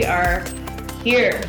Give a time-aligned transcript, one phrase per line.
[0.00, 0.42] we are
[1.04, 1.44] here.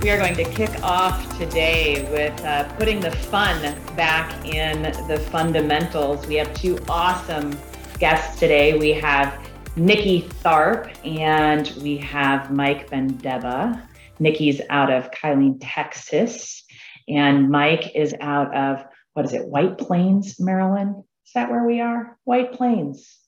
[0.00, 3.60] We are going to kick off today with uh, putting the fun
[3.96, 6.24] back in the fundamentals.
[6.28, 7.58] We have two awesome
[7.98, 8.78] guests today.
[8.78, 9.36] We have
[9.74, 13.84] Nikki Tharp and we have Mike Bendeba.
[14.20, 16.64] Nikki's out of Killeen, Texas,
[17.08, 21.02] and Mike is out of what is it, White Plains, Maryland?
[21.26, 22.16] Is that where we are?
[22.22, 23.18] White Plains.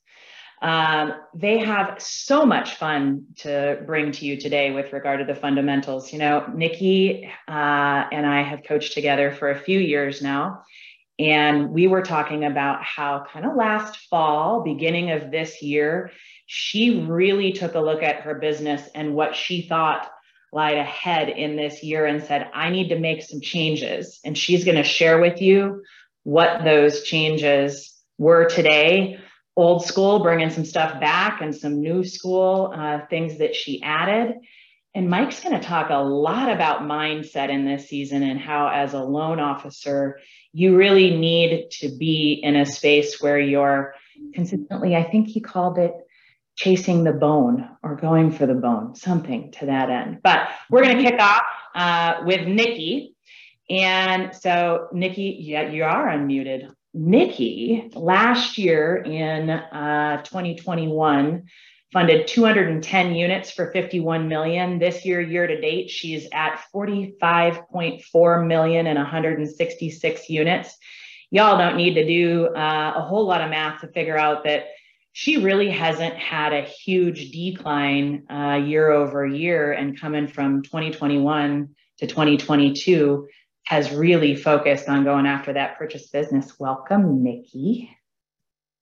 [0.60, 5.38] Um, they have so much fun to bring to you today with regard to the
[5.38, 6.12] fundamentals.
[6.12, 7.50] You know, Nikki uh,
[8.12, 10.62] and I have coached together for a few years now.
[11.20, 16.12] And we were talking about how, kind of last fall, beginning of this year,
[16.46, 20.08] she really took a look at her business and what she thought
[20.52, 24.20] lied ahead in this year and said, I need to make some changes.
[24.24, 25.82] And she's going to share with you
[26.22, 29.20] what those changes were today
[29.58, 34.36] old school, bringing some stuff back and some new school uh, things that she added.
[34.94, 38.94] And Mike's going to talk a lot about mindset in this season and how, as
[38.94, 40.20] a loan officer,
[40.52, 43.94] you really need to be in a space where you're
[44.32, 45.92] consistently, I think he called it
[46.54, 50.20] chasing the bone or going for the bone, something to that end.
[50.22, 51.42] But we're going to kick off
[51.74, 53.16] uh, with Nikki.
[53.68, 56.70] And so, Nikki, yeah, you are unmuted.
[56.98, 61.44] Nikki last year in uh, 2021
[61.92, 64.78] funded 210 units for 51 million.
[64.78, 70.76] This year, year to date, she's at 45.4 million and 166 units.
[71.30, 74.66] Y'all don't need to do uh, a whole lot of math to figure out that
[75.12, 81.68] she really hasn't had a huge decline uh, year over year and coming from 2021
[81.98, 83.28] to 2022
[83.68, 86.58] has really focused on going after that purchase business.
[86.58, 87.94] Welcome, Nikki.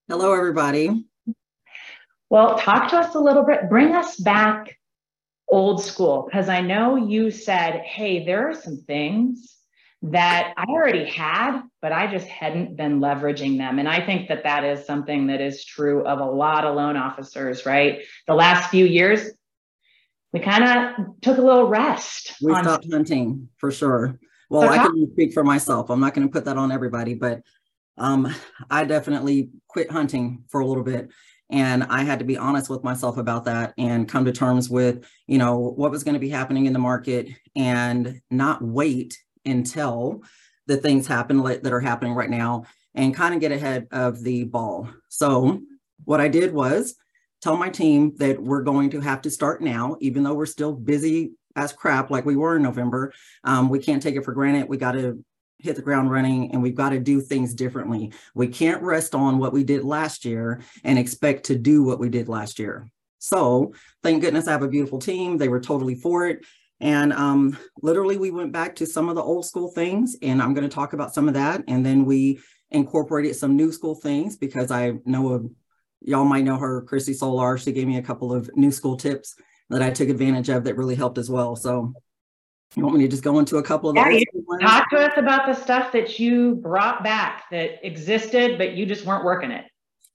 [0.06, 1.06] Hello, everybody.
[2.30, 4.78] Well, talk to us a little bit, bring us back
[5.48, 9.56] old school, because I know you said, hey, there are some things
[10.02, 13.80] that I already had, but I just hadn't been leveraging them.
[13.80, 16.96] And I think that that is something that is true of a lot of loan
[16.96, 18.04] officers, right?
[18.28, 19.32] The last few years,
[20.32, 22.36] we kind of took a little rest.
[22.40, 24.20] We stopped hunting for sure.
[24.48, 25.90] Well, I can speak for myself.
[25.90, 27.42] I'm not going to put that on everybody, but
[27.98, 28.32] um,
[28.70, 31.10] I definitely quit hunting for a little bit.
[31.50, 35.08] And I had to be honest with myself about that and come to terms with,
[35.26, 40.22] you know, what was going to be happening in the market and not wait until
[40.66, 42.64] the things happen that are happening right now
[42.94, 44.88] and kind of get ahead of the ball.
[45.08, 45.60] So
[46.04, 46.96] what I did was
[47.40, 50.72] tell my team that we're going to have to start now, even though we're still
[50.72, 53.12] busy as crap like we were in November.
[53.42, 54.68] Um, we can't take it for granted.
[54.68, 55.24] We got to
[55.58, 58.12] hit the ground running and we've got to do things differently.
[58.34, 62.10] We can't rest on what we did last year and expect to do what we
[62.10, 62.88] did last year.
[63.18, 63.72] So
[64.02, 65.38] thank goodness I have a beautiful team.
[65.38, 66.44] They were totally for it.
[66.78, 70.52] And um, literally, we went back to some of the old school things, and I'm
[70.52, 71.64] going to talk about some of that.
[71.68, 72.38] And then we
[72.70, 75.50] incorporated some new school things because I know of
[76.02, 77.56] y'all might know her, Christy Solar.
[77.56, 79.36] She gave me a couple of new school tips
[79.70, 81.56] that I took advantage of that really helped as well.
[81.56, 81.92] So
[82.74, 84.22] you want me to just go into a couple of yeah, those?
[84.60, 89.06] Talk to us about the stuff that you brought back that existed, but you just
[89.06, 89.64] weren't working it.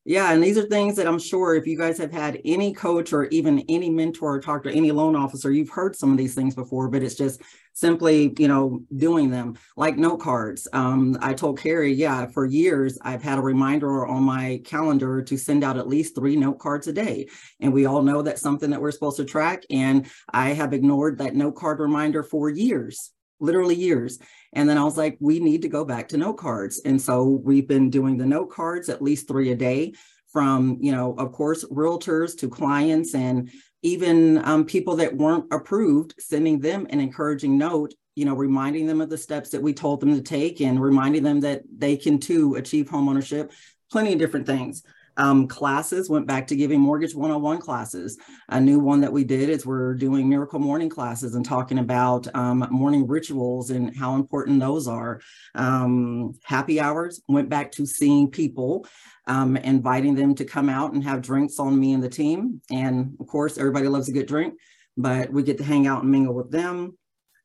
[0.04, 3.14] Yeah, and these are things that I'm sure if you guys have had any coach
[3.14, 6.34] or even any mentor or talked to any loan officer, you've heard some of these
[6.34, 7.40] things before, but it's just
[7.74, 10.68] simply, you know, doing them like note cards.
[10.74, 15.38] Um, I told Carrie, yeah, for years I've had a reminder on my calendar to
[15.38, 17.28] send out at least three note cards a day.
[17.60, 19.66] And we all know that's something that we're supposed to track.
[19.70, 24.20] And I have ignored that note card reminder for years literally years.
[24.54, 26.82] And then I was like, we need to go back to note cards.
[26.86, 29.94] And so we've been doing the note cards at least three a day
[30.32, 33.52] from, you know, of course, realtors to clients and
[33.84, 39.02] even um, people that weren't approved, sending them an encouraging note, you know, reminding them
[39.02, 42.20] of the steps that we told them to take and reminding them that they can
[42.20, 43.52] too achieve homeownership,
[43.90, 44.84] plenty of different things
[45.22, 48.18] um, classes, went back to giving mortgage 101 classes.
[48.50, 52.28] A new one that we did is we're doing miracle morning classes and talking about
[52.36, 55.22] um, morning rituals and how important those are.
[55.54, 58.88] Um, happy hours, went back to seeing people,
[59.28, 62.60] um, inviting them to come out and have drinks on me and the team.
[62.72, 64.56] And of course, everybody loves a good drink,
[64.98, 66.98] but we get to hang out and mingle with them.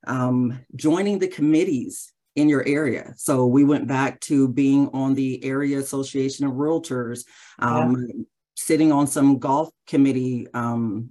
[0.06, 3.14] Um, joining the committees in your area.
[3.16, 7.24] So we went back to being on the area association of realtors,
[7.58, 8.22] um, yeah.
[8.54, 11.10] sitting on some golf committee, um,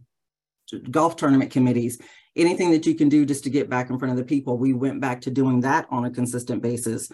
[0.92, 2.00] golf tournament committees,
[2.36, 4.57] anything that you can do just to get back in front of the people.
[4.57, 7.12] We went back to doing that on a consistent basis.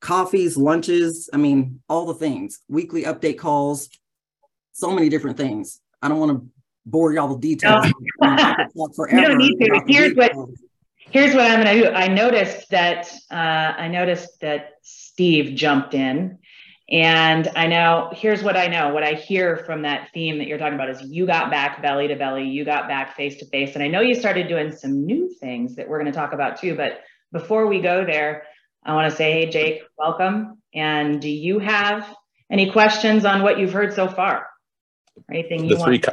[0.00, 3.88] Coffees, lunches, I mean, all the things, weekly update calls,
[4.72, 5.80] so many different things.
[6.02, 6.48] I don't want to
[6.84, 7.86] bore y'all the details.
[8.20, 8.36] No.
[8.74, 9.82] you don't need to.
[9.86, 10.32] Here's what
[11.12, 11.94] here's what I'm going to do.
[11.94, 16.38] I noticed that uh, I noticed that Steve jumped in,
[16.90, 18.92] and I know here's what I know.
[18.92, 22.08] What I hear from that theme that you're talking about is you got back belly
[22.08, 25.04] to belly, you got back face to face, and I know you started doing some
[25.04, 26.74] new things that we're going to talk about too.
[26.74, 27.00] But
[27.30, 28.44] before we go there,
[28.84, 30.58] I want to say, hey Jake, welcome.
[30.74, 32.14] And do you have
[32.50, 34.46] any questions on what you've heard so far?
[35.30, 36.06] anything you the want?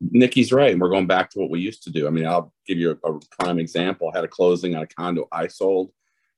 [0.00, 0.72] Nikki's right.
[0.72, 2.06] And we're going back to what we used to do.
[2.06, 4.10] I mean, I'll give you a, a prime example.
[4.12, 5.90] I had a closing on a condo I sold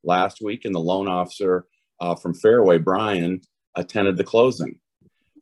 [0.02, 1.66] last week, and the loan officer
[2.00, 3.42] uh, from Fairway, Brian,
[3.76, 4.78] attended the closing.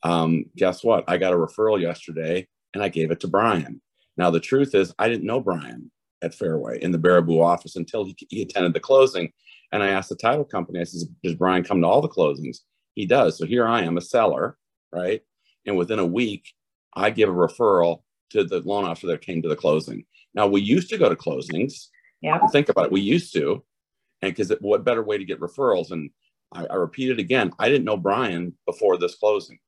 [0.03, 1.05] Um, guess what?
[1.09, 3.81] I got a referral yesterday and I gave it to Brian.
[4.17, 5.91] Now, the truth is, I didn't know Brian
[6.23, 9.33] at Fairway in the Baraboo office until he, he attended the closing.
[9.73, 12.59] And I asked the title company, I said, Does Brian come to all the closings?
[12.95, 13.39] He does.
[13.39, 14.57] So here I am, a seller,
[14.93, 15.23] right?
[15.67, 16.53] And within a week,
[16.95, 20.05] I give a referral to the loan officer that came to the closing.
[20.35, 21.89] Now we used to go to closings.
[22.21, 22.39] Yeah.
[22.49, 22.93] Think about it.
[22.93, 23.65] We used to,
[24.23, 25.91] and because what better way to get referrals?
[25.93, 26.11] And
[26.53, 27.53] I, I repeat it again.
[27.59, 29.59] I didn't know Brian before this closing,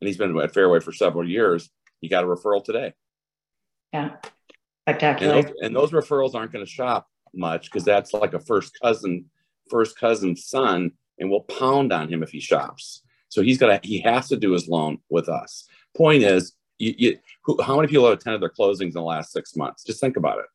[0.00, 1.70] and he's been at Fairway for several years.
[2.00, 2.92] He got a referral today.
[3.92, 4.16] Yeah,
[4.82, 5.34] spectacular.
[5.34, 8.78] And those, and those referrals aren't going to shop much because that's like a first
[8.82, 9.26] cousin,
[9.70, 13.02] first cousin's son, and we'll pound on him if he shops.
[13.28, 15.66] So he's got to he has to do his loan with us.
[15.96, 19.32] Point is, you, you who, how many people have attended their closings in the last
[19.32, 19.84] six months?
[19.84, 20.46] Just think about it.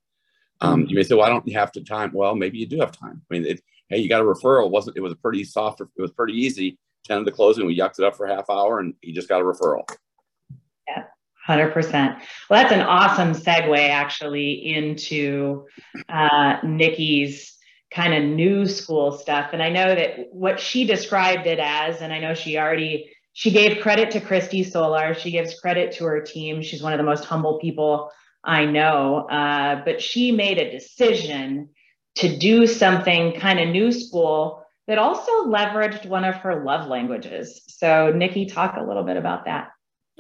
[0.62, 2.91] Um, you may say, "Well, I don't have to time." Well, maybe you do have
[2.91, 3.21] time.
[3.30, 4.65] I mean, it, hey, you got a referral.
[4.65, 5.81] It wasn't it was pretty soft?
[5.81, 6.77] It was pretty easy.
[7.06, 7.65] Attended the closing.
[7.65, 9.89] We yucked it up for a half hour, and he just got a referral.
[10.88, 11.06] Yeah,
[11.45, 12.18] hundred percent.
[12.50, 15.65] Well, that's an awesome segue actually into
[16.09, 17.57] uh, Nikki's
[17.91, 19.51] kind of new school stuff.
[19.53, 23.51] And I know that what she described it as, and I know she already she
[23.51, 25.13] gave credit to Christy Solar.
[25.13, 26.61] She gives credit to her team.
[26.61, 28.11] She's one of the most humble people
[28.43, 29.27] I know.
[29.29, 31.69] Uh, but she made a decision
[32.15, 37.61] to do something kind of new school that also leveraged one of her love languages.
[37.67, 39.69] So, Nikki, talk a little bit about that.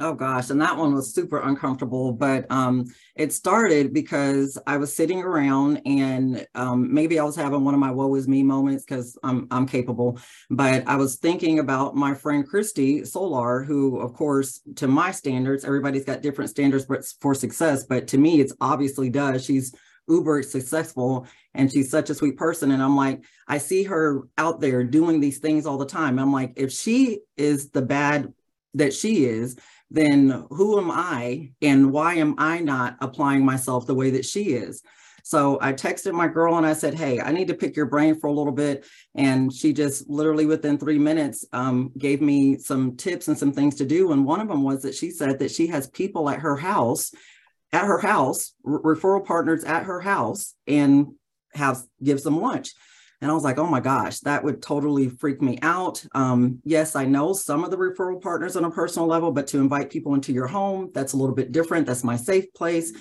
[0.01, 2.13] Oh gosh, and that one was super uncomfortable.
[2.13, 2.85] But um,
[3.15, 7.81] it started because I was sitting around and um, maybe I was having one of
[7.81, 10.17] my woe is me moments because I'm I'm capable.
[10.49, 15.65] But I was thinking about my friend Christy Solar, who, of course, to my standards,
[15.65, 16.85] everybody's got different standards
[17.19, 17.83] for success.
[17.83, 19.43] But to me, it's obviously does.
[19.43, 19.75] She's
[20.07, 22.71] uber successful and she's such a sweet person.
[22.71, 26.19] And I'm like, I see her out there doing these things all the time.
[26.19, 28.33] I'm like, if she is the bad
[28.73, 29.57] that she is,
[29.91, 34.53] then who am I and why am I not applying myself the way that she
[34.53, 34.83] is?
[35.23, 38.19] So I texted my girl and I said, Hey, I need to pick your brain
[38.19, 38.85] for a little bit.
[39.15, 43.75] And she just literally within three minutes um, gave me some tips and some things
[43.75, 44.11] to do.
[44.11, 47.11] And one of them was that she said that she has people at her house,
[47.71, 51.07] at her house, r- referral partners at her house, and
[51.53, 52.73] have gives them lunch.
[53.21, 56.05] And I was like, oh my gosh, that would totally freak me out.
[56.13, 59.59] Um, yes, I know some of the referral partners on a personal level, but to
[59.59, 61.85] invite people into your home, that's a little bit different.
[61.85, 62.93] That's my safe place.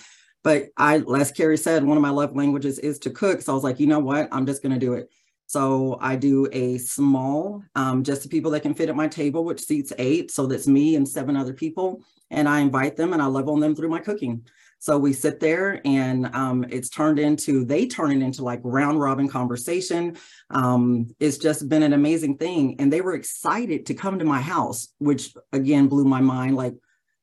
[0.43, 3.43] But I, as Carrie said, one of my love languages is to cook.
[3.43, 4.29] So I was like, you know what?
[4.32, 5.09] I'm just going to do it.
[5.47, 9.44] So I do a small, um, just the people that can fit at my table,
[9.44, 10.31] which seats eight.
[10.31, 12.03] So that's me and seven other people.
[12.31, 14.46] And I invite them and I love on them through my cooking.
[14.81, 19.01] So we sit there and um, it's turned into, they turn it into like round
[19.01, 20.17] robin conversation.
[20.51, 22.77] Um, it's just been an amazing thing.
[22.79, 26.56] And they were excited to come to my house, which again blew my mind.
[26.56, 26.75] Like,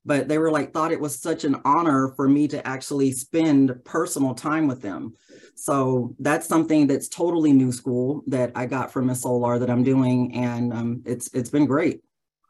[0.06, 3.84] but they were like, thought it was such an honor for me to actually spend
[3.86, 5.16] personal time with them.
[5.56, 9.84] So that's something that's totally new school that I got from Miss Solar that I'm
[9.84, 10.36] doing.
[10.36, 12.02] And um, it's it's been great.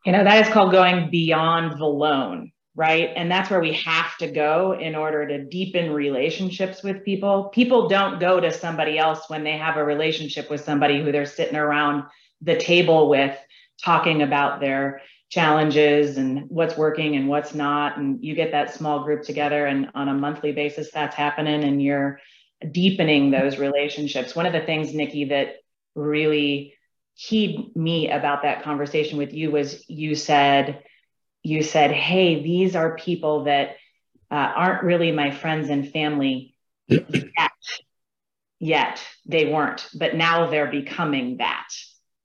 [0.05, 3.11] You know, that is called going beyond the loan right?
[3.15, 7.45] And that's where we have to go in order to deepen relationships with people.
[7.45, 11.25] People don't go to somebody else when they have a relationship with somebody who they're
[11.25, 12.03] sitting around
[12.41, 13.37] the table with
[13.83, 19.03] talking about their challenges and what's working and what's not and you get that small
[19.03, 22.19] group together and on a monthly basis that's happening and you're
[22.71, 25.55] deepening those relationships one of the things nikki that
[25.95, 26.73] really
[27.17, 30.83] keyed me about that conversation with you was you said
[31.45, 33.75] you said, hey, these are people that
[34.31, 36.55] uh, aren't really my friends and family
[36.87, 37.51] yet.
[38.59, 41.67] Yet they weren't, but now they're becoming that.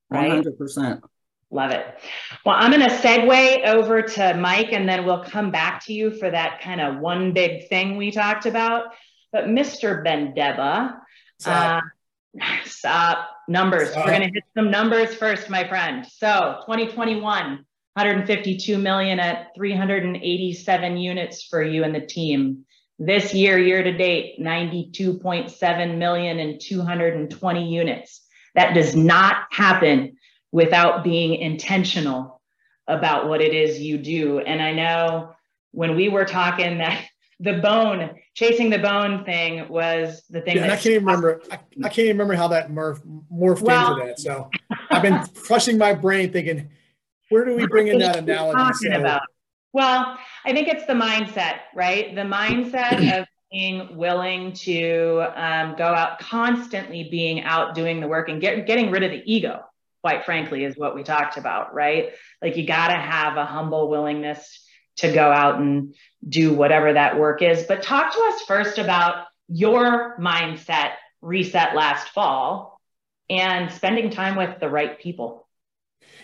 [0.09, 0.43] Right.
[0.43, 1.03] 100%.
[1.51, 1.85] Love it.
[2.47, 6.13] Well, I'm going to segue over to Mike and then we'll come back to you
[6.13, 8.85] for that kind of one big thing we talked about.
[9.33, 10.03] But Mr.
[10.03, 10.97] Bendeba,
[11.45, 11.81] uh,
[12.65, 13.91] stop numbers.
[13.91, 14.07] Stop.
[14.07, 16.07] We're going to hit some numbers first, my friend.
[16.07, 17.67] So 2021,
[18.01, 22.65] 152 million at 387 units for you and the team.
[22.99, 28.23] This year, year to date, 92.7 million and 220 units.
[28.55, 30.17] That does not happen
[30.51, 32.41] without being intentional
[32.89, 34.39] about what it is you do.
[34.41, 35.35] And I know
[35.73, 37.05] when we were talking that
[37.41, 40.57] the bone, chasing the bone thing was the thing.
[40.57, 41.43] Yeah, and I can't even remember.
[41.51, 44.21] I, I, can't even remember how that morphed, morphed well, into that.
[44.21, 44.51] So
[44.91, 46.71] I've been crushing my brain thinking,
[47.31, 48.91] where do we bring in that analogy?
[48.91, 49.23] So, about?
[49.73, 52.15] Well, I think it's the mindset, right?
[52.15, 58.29] The mindset of being willing to um, go out constantly being out doing the work
[58.29, 59.65] and get, getting rid of the ego
[60.03, 62.11] quite frankly is what we talked about right
[62.41, 64.65] like you got to have a humble willingness
[64.97, 65.95] to go out and
[66.27, 72.09] do whatever that work is but talk to us first about your mindset reset last
[72.11, 72.81] fall
[73.29, 75.47] and spending time with the right people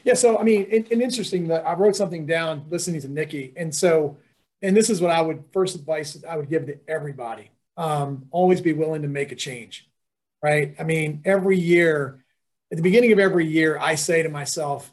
[0.07, 3.53] yeah so i mean and, and interesting that i wrote something down listening to nikki
[3.57, 4.17] and so
[4.63, 7.51] and this is what I would first advice I would give to everybody.
[7.77, 9.89] Um, always be willing to make a change,
[10.43, 10.75] right?
[10.79, 12.25] I mean, every year,
[12.73, 14.93] at the beginning of every year, I say to myself,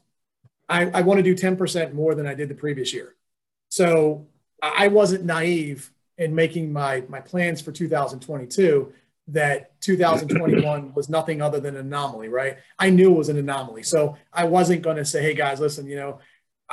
[0.68, 3.16] I, I want to do 10% more than I did the previous year.
[3.70, 4.28] So
[4.62, 8.94] I wasn't naive in making my, my plans for 2022
[9.30, 12.58] that 2021 was nothing other than an anomaly, right?
[12.78, 13.84] I knew it was an anomaly.
[13.84, 16.20] So I wasn't going to say, hey guys, listen, you know,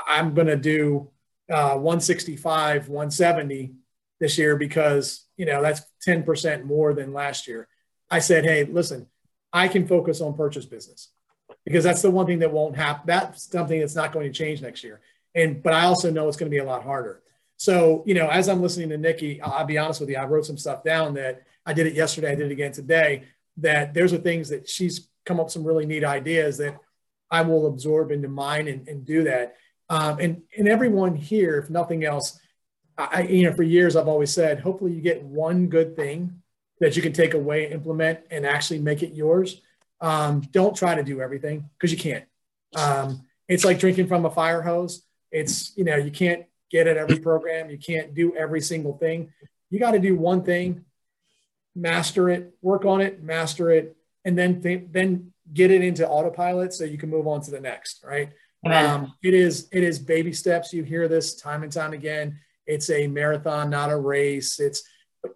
[0.06, 1.10] I'm going to do
[1.50, 3.72] uh, 165, 170
[4.18, 7.68] this year because, you know, that's 10% more than last year.
[8.10, 9.06] I said, hey, listen,
[9.52, 11.08] I can focus on purchase business
[11.64, 13.04] because that's the one thing that won't happen.
[13.06, 15.00] That's something that's not going to change next year.
[15.34, 17.22] And, but I also know it's going to be a lot harder.
[17.56, 20.46] So, you know, as I'm listening to Nikki, I'll be honest with you, I wrote
[20.46, 23.24] some stuff down that I did it yesterday, I did it again today,
[23.58, 26.78] that there's the things that she's come up some really neat ideas that
[27.30, 29.56] I will absorb into mine and, and do that.
[29.88, 32.38] Um, and, and everyone here, if nothing else,
[32.96, 36.42] I, you know, for years I've always said, hopefully you get one good thing
[36.80, 39.60] that you can take away, implement, and actually make it yours.
[40.00, 42.24] Um, don't try to do everything because you can't.
[42.74, 45.02] Um, it's like drinking from a fire hose.
[45.30, 47.68] It's, you know, you can't get at every program.
[47.70, 49.32] You can't do every single thing.
[49.70, 50.84] You got to do one thing,
[51.80, 56.72] master it, work on it, master it, and then th- then get it into autopilot
[56.72, 58.30] so you can move on to the next, right?
[58.66, 60.72] Um, it is it is baby steps.
[60.72, 62.38] You hear this time and time again.
[62.66, 64.60] It's a marathon, not a race.
[64.60, 64.82] It's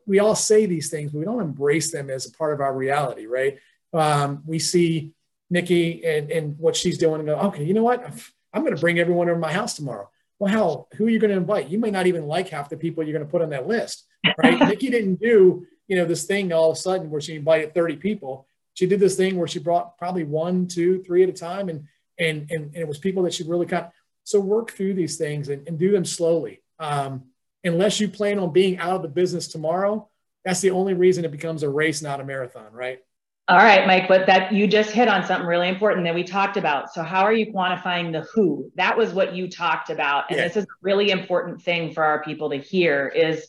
[0.07, 2.75] we all say these things, but we don't embrace them as a part of our
[2.75, 3.59] reality, right?
[3.93, 5.13] Um, we see
[5.51, 8.05] Nikki and, and what she's doing and go, okay, you know what?
[8.53, 10.11] I'm going to bring everyone over my house tomorrow.
[10.39, 11.69] Well, hell, who are you going to invite?
[11.69, 14.05] You may not even like half the people you're going to put on that list,
[14.43, 14.59] right?
[14.69, 17.97] Nikki didn't do, you know, this thing all of a sudden where she invited 30
[17.97, 18.47] people.
[18.75, 21.69] She did this thing where she brought probably one, two, three at a time.
[21.69, 21.87] And
[22.19, 23.93] and, and, and it was people that she really kind of,
[24.25, 26.63] so work through these things and, and do them slowly.
[26.79, 27.25] Um,
[27.63, 30.09] unless you plan on being out of the business tomorrow,
[30.45, 33.01] that's the only reason it becomes a race, not a marathon, right?
[33.47, 36.57] All right, Mike, but that you just hit on something really important that we talked
[36.57, 36.95] about.
[36.95, 38.71] So how are you quantifying the who?
[38.77, 40.25] That was what you talked about.
[40.31, 40.49] And yeah.
[40.49, 43.47] this is a really important thing for our people to hear is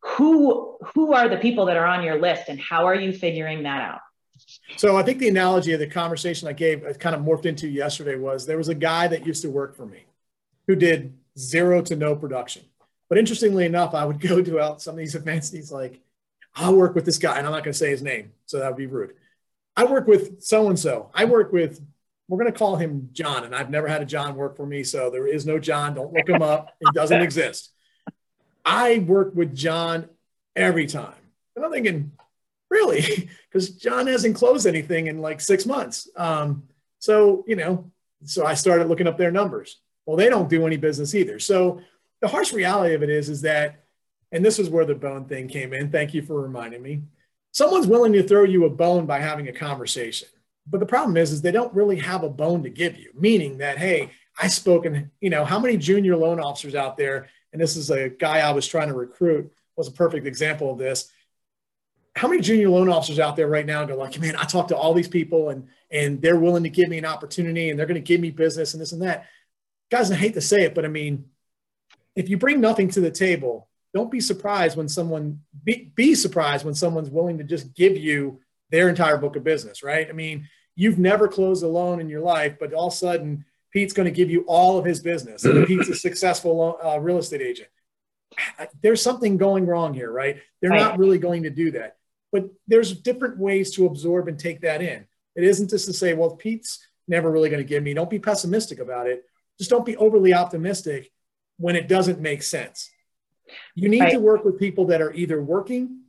[0.00, 3.64] who who are the people that are on your list and how are you figuring
[3.64, 4.00] that out?
[4.76, 7.68] So I think the analogy of the conversation I gave, I kind of morphed into
[7.68, 10.04] yesterday was there was a guy that used to work for me
[10.66, 12.62] who did zero to no production.
[13.08, 15.50] But interestingly enough, I would go to out some of these events.
[15.50, 16.00] he's like,
[16.54, 18.68] I'll work with this guy, and I'm not going to say his name, so that
[18.68, 19.14] would be rude.
[19.76, 21.10] I work with so and so.
[21.14, 21.80] I work with,
[22.26, 24.82] we're going to call him John, and I've never had a John work for me,
[24.82, 25.94] so there is no John.
[25.94, 26.74] Don't look him up.
[26.80, 27.72] He doesn't exist.
[28.68, 30.10] I work with John
[30.54, 31.14] every time.
[31.56, 32.12] And I'm thinking,
[32.70, 33.30] really?
[33.48, 36.06] Because john hasn't closed anything in like six months.
[36.16, 36.64] Um,
[36.98, 37.90] so you know
[38.24, 39.80] so i started looking up their numbers.
[40.04, 41.38] Well they don't do any business either.
[41.38, 41.80] So
[42.20, 43.84] the harsh reality of it is is that
[44.32, 45.90] and this is where the bone thing came in.
[45.90, 47.04] Thank you for reminding me.
[47.52, 50.28] Someone's willing to throw you a bone by having a conversation.
[50.66, 53.58] But the problem is is they don't really have a bone to give you meaning
[53.58, 57.76] that hey i spoken you know how many junior loan officers out there and this
[57.76, 61.10] is a guy i was trying to recruit was a perfect example of this
[62.18, 64.76] how many junior loan officers out there right now go like, man, I talk to
[64.76, 67.94] all these people and and they're willing to give me an opportunity and they're going
[67.94, 69.26] to give me business and this and that.
[69.90, 71.26] Guys, I hate to say it, but I mean,
[72.16, 76.64] if you bring nothing to the table, don't be surprised when someone be, be surprised
[76.64, 78.40] when someone's willing to just give you
[78.70, 80.08] their entire book of business, right?
[80.10, 83.44] I mean, you've never closed a loan in your life, but all of a sudden
[83.72, 85.42] Pete's going to give you all of his business.
[85.42, 87.68] Pete's a successful uh, real estate agent.
[88.82, 90.38] There's something going wrong here, right?
[90.60, 90.80] They're right.
[90.80, 91.96] not really going to do that.
[92.32, 95.06] But there's different ways to absorb and take that in.
[95.34, 97.94] It isn't just to say, well, Pete's never really going to give me.
[97.94, 99.24] Don't be pessimistic about it.
[99.58, 101.10] Just don't be overly optimistic
[101.56, 102.90] when it doesn't make sense.
[103.74, 104.12] You need right.
[104.12, 106.02] to work with people that are either working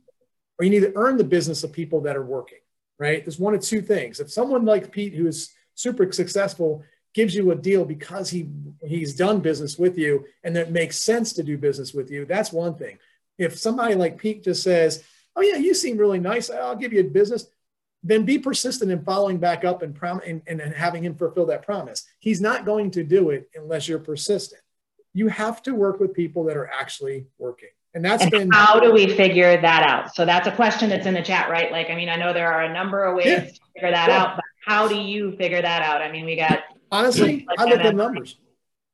[0.58, 2.58] or you need to earn the business of people that are working,
[2.98, 3.24] right?
[3.24, 4.20] There's one of two things.
[4.20, 8.48] If someone like Pete, who is super successful, gives you a deal because he
[8.82, 12.52] he's done business with you and that makes sense to do business with you, that's
[12.52, 12.98] one thing.
[13.38, 15.02] If somebody like Pete just says,
[15.34, 16.50] "Oh yeah, you seem really nice.
[16.50, 17.46] I'll give you a business,"
[18.02, 21.46] then be persistent in following back up and, prom- and, and, and having him fulfill
[21.46, 22.04] that promise.
[22.18, 24.62] He's not going to do it unless you're persistent.
[25.12, 27.68] You have to work with people that are actually working.
[27.92, 30.14] And that's and been how do we figure that out?
[30.14, 31.72] So that's a question that's in the chat, right?
[31.72, 33.40] Like, I mean, I know there are a number of ways yeah.
[33.40, 34.22] to figure that yeah.
[34.22, 36.00] out, but how do you figure that out?
[36.00, 38.36] I mean, we got honestly, like I look up numbers.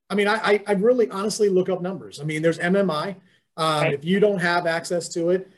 [0.08, 2.20] I mean, I, I really honestly look up numbers.
[2.20, 3.16] I mean, there's MMI.
[3.56, 3.92] Um, right.
[3.92, 5.50] If you don't have access to it,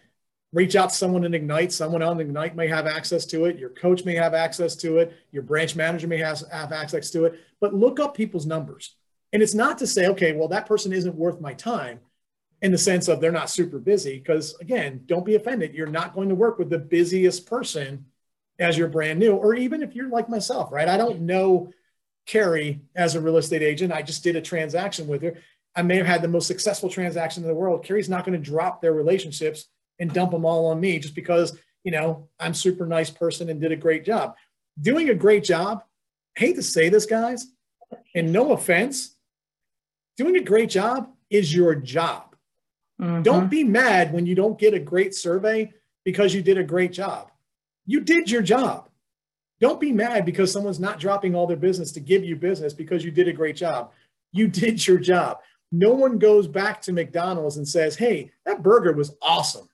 [0.53, 1.73] reach out to someone in Ignite.
[1.73, 3.59] Someone on Ignite may have access to it.
[3.59, 5.13] Your coach may have access to it.
[5.33, 7.41] Your branch manager may have, have access to it.
[7.61, 8.95] But look up people's numbers.
[9.33, 12.01] And it's not to say, okay, well, that person isn't worth my time
[12.63, 14.19] in the sense of they're not super busy.
[14.19, 15.75] Because again, don't be offended.
[15.75, 18.07] You're not going to work with the busiest person
[18.59, 20.89] as you're brand new, or even if you're like myself, right?
[20.89, 21.73] I don't know
[22.29, 23.93] Carrie as a real estate agent.
[23.93, 25.35] I just did a transaction with her.
[25.75, 27.85] I may have had the most successful transaction in the world.
[27.85, 29.67] Carrie's not going to drop their relationships
[29.99, 33.61] and dump them all on me just because, you know, I'm super nice person and
[33.61, 34.35] did a great job.
[34.81, 35.83] Doing a great job,
[36.37, 37.47] I hate to say this, guys,
[38.15, 39.17] and no offense,
[40.17, 42.37] doing a great job is your job.
[43.01, 43.23] Mm-hmm.
[43.23, 45.73] Don't be mad when you don't get a great survey
[46.05, 47.31] because you did a great job.
[47.87, 48.88] You did your job.
[49.61, 53.05] Don't be mad because someone's not dropping all their business to give you business because
[53.05, 53.93] you did a great job.
[54.33, 55.39] You did your job.
[55.71, 59.69] No one goes back to McDonald's and says, Hey, that burger was awesome.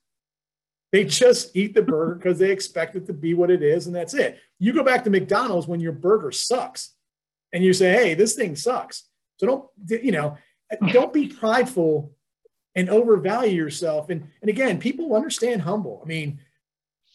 [0.95, 3.95] They just eat the burger because they expect it to be what it is, and
[3.95, 4.39] that's it.
[4.59, 6.93] You go back to McDonald's when your burger sucks,
[7.53, 9.05] and you say, "Hey, this thing sucks."
[9.39, 10.39] So don't you know?
[10.93, 12.13] Don't be prideful
[12.77, 14.11] and overvalue yourself.
[14.11, 16.01] And and again, people understand humble.
[16.05, 16.39] I mean,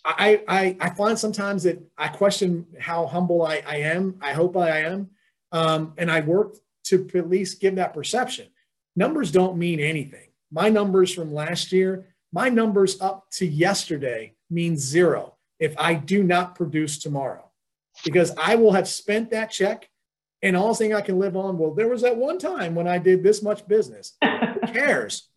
[0.05, 4.15] I I, I find sometimes that I question how humble I, I am.
[4.21, 5.09] I hope I am,
[5.51, 8.47] um, and I work to at least give that perception.
[8.95, 10.29] Numbers don't mean anything.
[10.51, 16.23] My numbers from last year my numbers up to yesterday means zero if I do
[16.23, 17.49] not produce tomorrow,
[18.03, 19.89] because I will have spent that check
[20.41, 21.57] and all thing I can live on.
[21.57, 24.13] Well, there was that one time when I did this much business.
[24.23, 25.27] Who cares?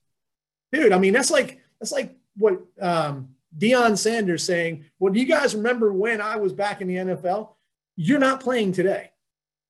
[0.70, 5.26] Dude, I mean, that's like, that's like what um, Deion Sanders saying, well, do you
[5.26, 7.50] guys remember when I was back in the NFL?
[7.96, 9.10] You're not playing today.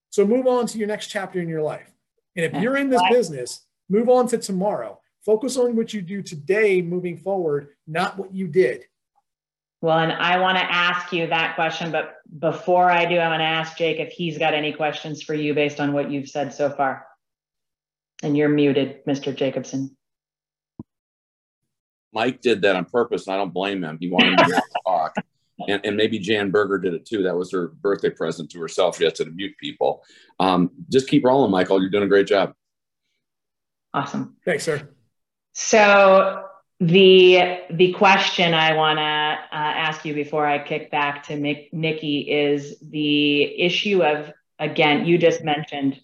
[0.09, 1.91] So move on to your next chapter in your life.
[2.35, 4.99] And if you're in this business, move on to tomorrow.
[5.25, 8.85] Focus on what you do today moving forward, not what you did.
[9.81, 13.41] Well, and I want to ask you that question, but before I do, I want
[13.41, 16.53] to ask Jake if he's got any questions for you based on what you've said
[16.53, 17.05] so far.
[18.21, 19.35] And you're muted, Mr.
[19.35, 19.97] Jacobson.
[22.13, 23.97] Mike did that on purpose, and I don't blame him.
[23.99, 25.15] He wanted me to talk.
[25.67, 27.23] And, and, maybe Jan Berger did it too.
[27.23, 28.97] That was her birthday present to herself.
[28.97, 30.03] She has to mute people.
[30.39, 31.79] Um, just keep rolling, Michael.
[31.79, 32.53] You're doing a great job.
[33.93, 34.35] Awesome.
[34.43, 34.89] Thanks, sir.
[35.53, 36.45] So
[36.79, 41.71] the the question I want to uh, ask you before I kick back to Mick,
[41.71, 45.99] Nikki is the issue of again you just mentioned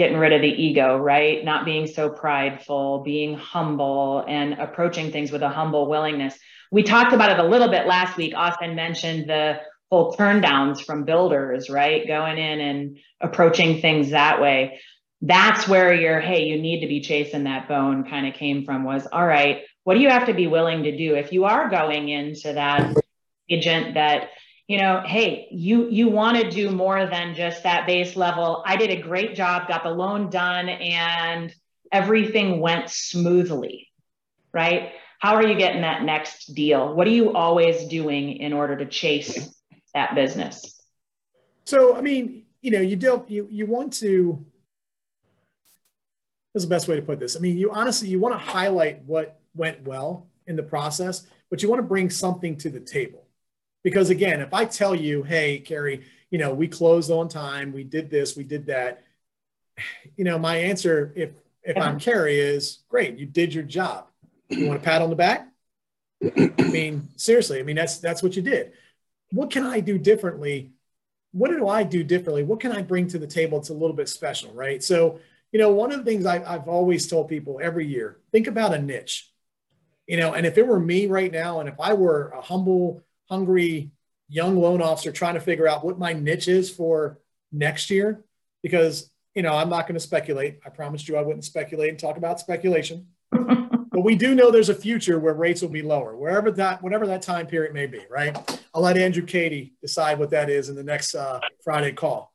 [0.00, 1.44] getting rid of the ego, right?
[1.44, 6.38] Not being so prideful, being humble, and approaching things with a humble willingness.
[6.72, 8.32] We talked about it a little bit last week.
[8.34, 9.60] Austin mentioned the
[9.90, 12.06] whole turn downs from builders, right?
[12.06, 14.80] Going in and approaching things that way
[15.22, 18.84] that's where your hey you need to be chasing that bone kind of came from
[18.84, 21.68] was all right what do you have to be willing to do if you are
[21.68, 22.96] going into that
[23.50, 24.30] agent that
[24.70, 28.76] you know hey you you want to do more than just that base level i
[28.76, 31.52] did a great job got the loan done and
[31.90, 33.88] everything went smoothly
[34.52, 38.76] right how are you getting that next deal what are you always doing in order
[38.76, 39.52] to chase
[39.92, 40.80] that business
[41.64, 44.44] so i mean you know you don't you you want to
[46.54, 47.36] is the best way to put this.
[47.36, 51.62] I mean, you honestly you want to highlight what went well in the process, but
[51.62, 53.19] you want to bring something to the table.
[53.82, 57.84] Because again, if I tell you, hey, Carrie, you know, we closed on time, we
[57.84, 59.04] did this, we did that,
[60.16, 61.30] you know, my answer, if
[61.62, 64.06] if I'm Carrie, is great, you did your job.
[64.48, 65.46] You want a pat on the back?
[66.22, 68.72] I mean, seriously, I mean that's that's what you did.
[69.32, 70.72] What can I do differently?
[71.32, 72.42] What do I do differently?
[72.42, 73.58] What can I bring to the table?
[73.58, 74.82] It's a little bit special, right?
[74.82, 75.20] So
[75.52, 78.74] you know, one of the things I, I've always told people every year, think about
[78.74, 79.30] a niche.
[80.06, 83.02] You know, and if it were me right now, and if I were a humble,
[83.30, 83.90] hungry
[84.28, 87.18] young loan officer trying to figure out what my niche is for
[87.52, 88.24] next year,
[88.62, 90.58] because you know, I'm not going to speculate.
[90.66, 93.06] I promised you I wouldn't speculate and talk about speculation.
[93.30, 97.06] but we do know there's a future where rates will be lower, wherever that, whatever
[97.06, 98.36] that time period may be, right?
[98.74, 102.32] I'll let Andrew Katie decide what that is in the next uh, Friday call.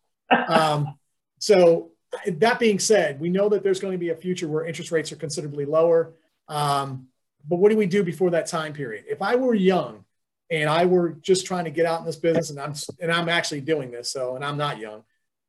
[0.48, 0.98] Um,
[1.40, 1.92] so
[2.28, 5.12] that being said, we know that there's going to be a future where interest rates
[5.12, 6.14] are considerably lower.
[6.48, 7.08] Um,
[7.48, 9.04] but what do we do before that time period?
[9.08, 10.05] If I were young
[10.50, 13.30] and I were just trying to get out in this business, and I'm and I'm
[13.30, 15.04] actually doing this, so and I'm not young,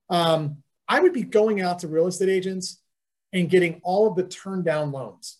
[0.09, 2.80] um, I would be going out to real estate agents
[3.32, 5.38] and getting all of the turned down loans.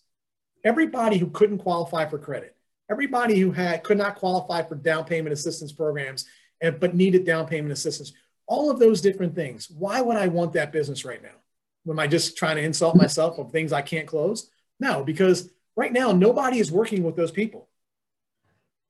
[0.63, 2.55] Everybody who couldn't qualify for credit,
[2.89, 6.25] everybody who had could not qualify for down payment assistance programs,
[6.61, 8.13] and, but needed down payment assistance,
[8.47, 9.69] all of those different things.
[9.69, 11.29] Why would I want that business right now?
[11.89, 14.49] Am I just trying to insult myself of things I can't close?
[14.79, 17.69] No, because right now nobody is working with those people.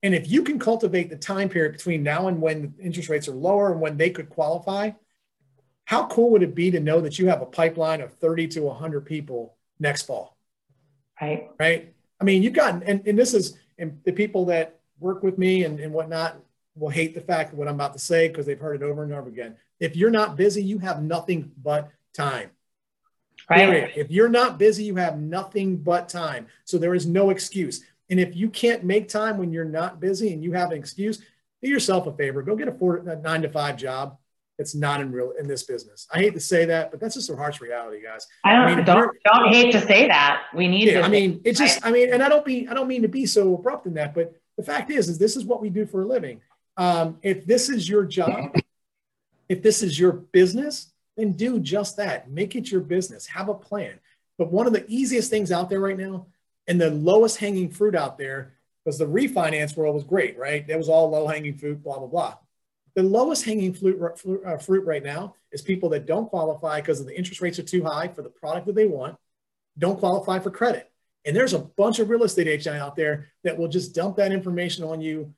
[0.04, 3.34] And if you can cultivate the time period between now and when interest rates are
[3.34, 4.92] lower and when they could qualify,
[5.86, 8.62] how cool would it be to know that you have a pipeline of 30 to
[8.62, 10.38] 100 people next fall?
[11.20, 11.50] Right.
[11.60, 11.94] Right.
[12.20, 15.64] I mean, you've gotten, and, and this is, and the people that work with me
[15.64, 16.38] and, and whatnot
[16.76, 19.04] will hate the fact of what I'm about to say because they've heard it over
[19.04, 19.56] and over again.
[19.80, 22.50] If you're not busy, you have nothing but time.
[23.50, 23.92] Right.
[23.96, 26.48] If you're not busy, you have nothing but time.
[26.66, 27.84] So there is no excuse.
[28.10, 31.20] And if you can't make time when you're not busy and you have an excuse,
[31.62, 32.42] do yourself a favor.
[32.42, 34.18] Go get a, four, a nine to five job.
[34.60, 36.08] It's not in real in this business.
[36.12, 38.26] I hate to say that, but that's just a harsh reality, guys.
[38.44, 40.46] I don't I mean, don't, don't hate to say that.
[40.56, 40.88] We need.
[40.88, 41.86] Yeah, I mean, it's just.
[41.86, 42.68] I mean, and I don't be.
[42.68, 45.36] I don't mean to be so abrupt in that, but the fact is, is this
[45.36, 46.42] is what we do for a living.
[46.76, 48.56] Um, if this is your job,
[49.48, 52.30] if this is your business, then do just that.
[52.30, 53.28] Make it your business.
[53.28, 54.00] Have a plan.
[54.40, 56.28] But one of the easiest things out there right now,
[56.68, 58.54] and the lowest hanging fruit out there,
[58.86, 60.66] was the refinance world was great, right?
[60.66, 62.36] That was all low hanging fruit, blah blah blah.
[62.96, 64.02] The lowest hanging fruit,
[64.46, 67.84] uh, fruit right now is people that don't qualify because the interest rates are too
[67.84, 69.18] high for the product that they want,
[69.78, 70.90] don't qualify for credit.
[71.26, 74.32] And there's a bunch of real estate agents out there that will just dump that
[74.32, 75.34] information on you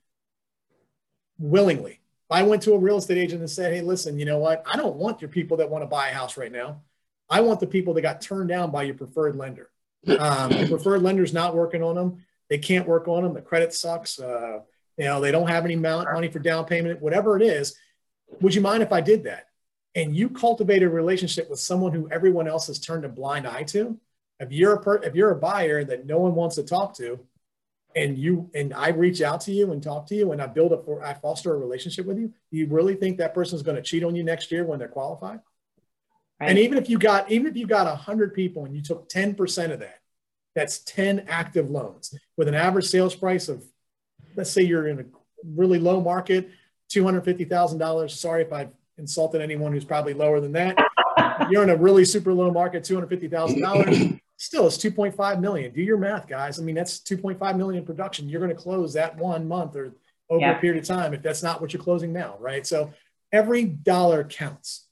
[1.39, 1.93] willingly.
[1.93, 4.63] If I went to a real estate agent and said, hey, listen, you know what?
[4.71, 6.83] I don't want your people that want to buy a house right now.
[7.27, 9.69] I want the people that got turned down by your preferred lender.
[10.07, 12.25] Um, preferred lender's not working on them.
[12.49, 13.33] They can't work on them.
[13.33, 14.19] The credit sucks.
[14.19, 14.61] Uh,
[14.97, 17.77] you know, they don't have any money for down payment, whatever it is.
[18.41, 19.47] Would you mind if I did that?
[19.95, 23.63] And you cultivate a relationship with someone who everyone else has turned a blind eye
[23.63, 23.97] to.
[24.39, 27.19] If you're a per- if you're a buyer that no one wants to talk to,
[27.95, 30.71] and you and I reach out to you and talk to you and I build
[30.71, 33.77] a I foster a relationship with you, do you really think that person is going
[33.77, 35.39] to cheat on you next year when they're qualified?
[36.39, 36.49] Right.
[36.49, 39.71] And even if you got even if you got 100 people and you took 10%
[39.71, 39.99] of that,
[40.55, 43.63] that's 10 active loans with an average sales price of
[44.35, 45.05] let's say you're in a
[45.43, 46.49] really low market,
[46.93, 48.09] $250,000.
[48.11, 50.77] Sorry if I've insulted anyone who's probably lower than that.
[51.49, 56.25] you're in a really super low market, $250,000 still it's 2.5 million do your math
[56.25, 59.93] guys i mean that's 2.5 million production you're going to close that one month or
[60.29, 60.57] over yeah.
[60.57, 62.91] a period of time if that's not what you're closing now right so
[63.33, 64.87] every dollar counts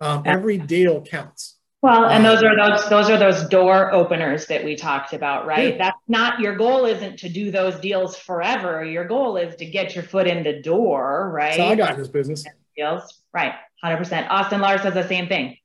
[0.00, 1.56] um, every deal counts.
[1.80, 5.74] Well and those are those those are those door openers that we talked about right?
[5.74, 5.78] Yeah.
[5.78, 8.84] that's not your goal isn't to do those deals forever.
[8.84, 11.54] Your goal is to get your foot in the door right?
[11.54, 12.44] So i got in this business
[12.76, 13.22] deals.
[13.32, 13.52] Right.
[13.84, 15.56] 100% austin lars says the same thing.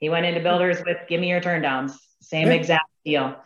[0.00, 1.98] He went into builders with give me your turn downs.
[2.22, 3.36] Same exact deal.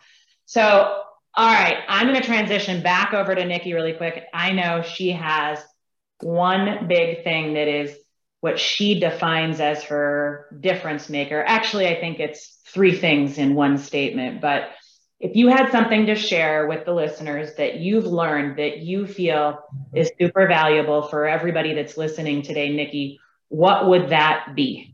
[0.45, 1.03] So,
[1.35, 4.25] all right, I'm going to transition back over to Nikki really quick.
[4.33, 5.59] I know she has
[6.21, 7.97] one big thing that is
[8.43, 11.41] what she defines as her difference maker.
[11.47, 14.63] Actually, I think it's three things in one statement, but
[15.21, 19.59] if you had something to share with the listeners that you've learned that you feel
[19.95, 24.93] is super valuable for everybody that's listening today, Nikki, what would that be?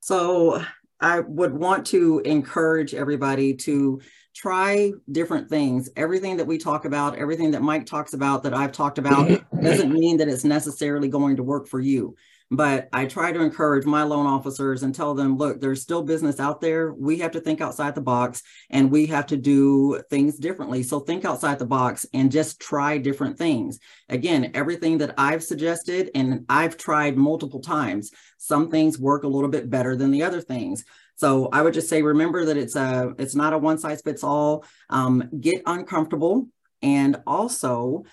[0.00, 0.62] So
[1.00, 4.00] I would want to encourage everybody to
[4.34, 5.88] try different things.
[5.96, 9.64] Everything that we talk about, everything that Mike talks about, that I've talked about, mm-hmm.
[9.64, 12.16] doesn't mean that it's necessarily going to work for you.
[12.50, 16.38] But I try to encourage my loan officers and tell them, look, there's still business
[16.38, 16.92] out there.
[16.92, 20.84] We have to think outside the box and we have to do things differently.
[20.84, 23.80] So think outside the box and just try different things.
[24.08, 29.50] Again, everything that I've suggested and I've tried multiple times, some things work a little
[29.50, 30.84] bit better than the other things.
[31.16, 34.22] So I would just say, remember that it's a, it's not a one size fits
[34.22, 34.64] all.
[34.88, 36.48] Um, get uncomfortable
[36.82, 38.04] and also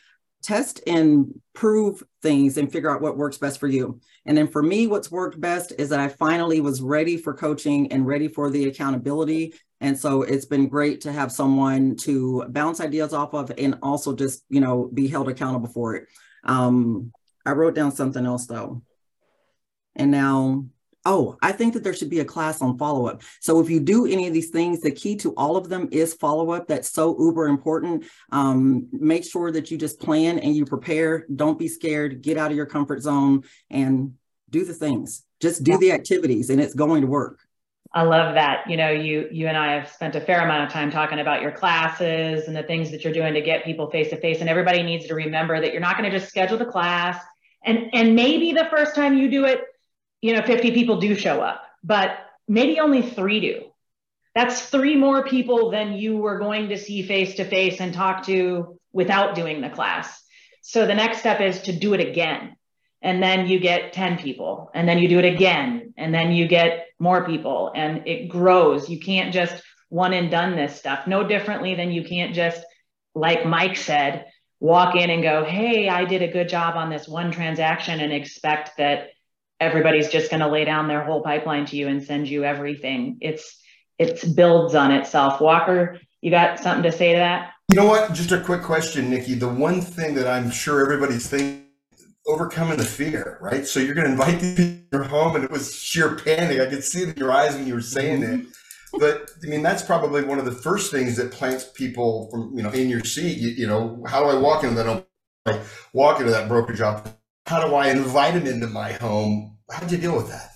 [0.43, 3.99] test and prove things and figure out what works best for you.
[4.25, 7.91] And then for me, what's worked best is that I finally was ready for coaching
[7.91, 9.53] and ready for the accountability.
[9.82, 14.15] And so it's been great to have someone to bounce ideas off of and also
[14.15, 16.08] just, you know, be held accountable for it.
[16.43, 17.12] Um,
[17.45, 18.82] I wrote down something else though.
[19.95, 20.65] And now
[21.05, 23.23] Oh, I think that there should be a class on follow up.
[23.41, 26.13] So if you do any of these things, the key to all of them is
[26.13, 26.67] follow up.
[26.67, 28.05] That's so uber important.
[28.31, 31.25] Um, make sure that you just plan and you prepare.
[31.33, 32.21] Don't be scared.
[32.21, 34.13] Get out of your comfort zone and
[34.49, 35.23] do the things.
[35.41, 37.39] Just do the activities, and it's going to work.
[37.93, 38.69] I love that.
[38.69, 41.41] You know, you you and I have spent a fair amount of time talking about
[41.41, 44.39] your classes and the things that you're doing to get people face to face.
[44.39, 47.21] And everybody needs to remember that you're not going to just schedule the class
[47.63, 49.61] and and maybe the first time you do it
[50.23, 53.65] you know 50 people do show up but maybe only three do.
[54.36, 58.25] That's three more people than you were going to see face to face and talk
[58.25, 60.23] to without doing the class.
[60.62, 62.55] So the next step is to do it again.
[63.01, 66.47] And then you get 10 people and then you do it again and then you
[66.47, 68.89] get more people and it grows.
[68.89, 71.05] You can't just one and done this stuff.
[71.05, 72.63] No differently than you can't just
[73.13, 74.25] like mike said
[74.59, 78.12] walk in and go hey i did a good job on this one transaction and
[78.12, 79.09] expect that
[79.63, 83.17] everybody's just going to lay down their whole pipeline to you and send you everything.
[83.21, 83.60] It's
[83.99, 85.39] it builds on itself.
[85.39, 87.52] Walker, you got something to say to that?
[87.69, 88.13] You know what?
[88.13, 89.36] Just a quick question, Nikki.
[89.36, 91.63] The one thing that I'm sure everybody's thinking
[92.28, 93.65] overcoming the fear, right?
[93.65, 96.60] So you're going to invite these people to your home, and it was sheer panic.
[96.60, 98.39] I could see it in your eyes when you were saying it.
[98.41, 98.99] Mm-hmm.
[98.99, 102.62] But I mean, that's probably one of the first things that plants people from you
[102.62, 103.38] know in your seat.
[103.38, 105.06] You, you know, how do I walk into that?
[105.45, 105.60] I
[105.93, 107.13] walk into that brokerage office.
[107.47, 110.52] How do I invite them into my home how did you deal with that?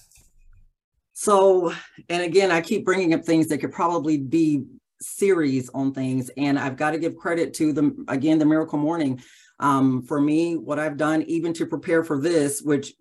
[1.13, 1.73] So,
[2.09, 4.65] and again, I keep bringing up things that could probably be
[5.01, 9.21] series on things, and I've got to give credit to them again, the Miracle Morning.
[9.59, 12.93] Um, for me, what I've done, even to prepare for this, which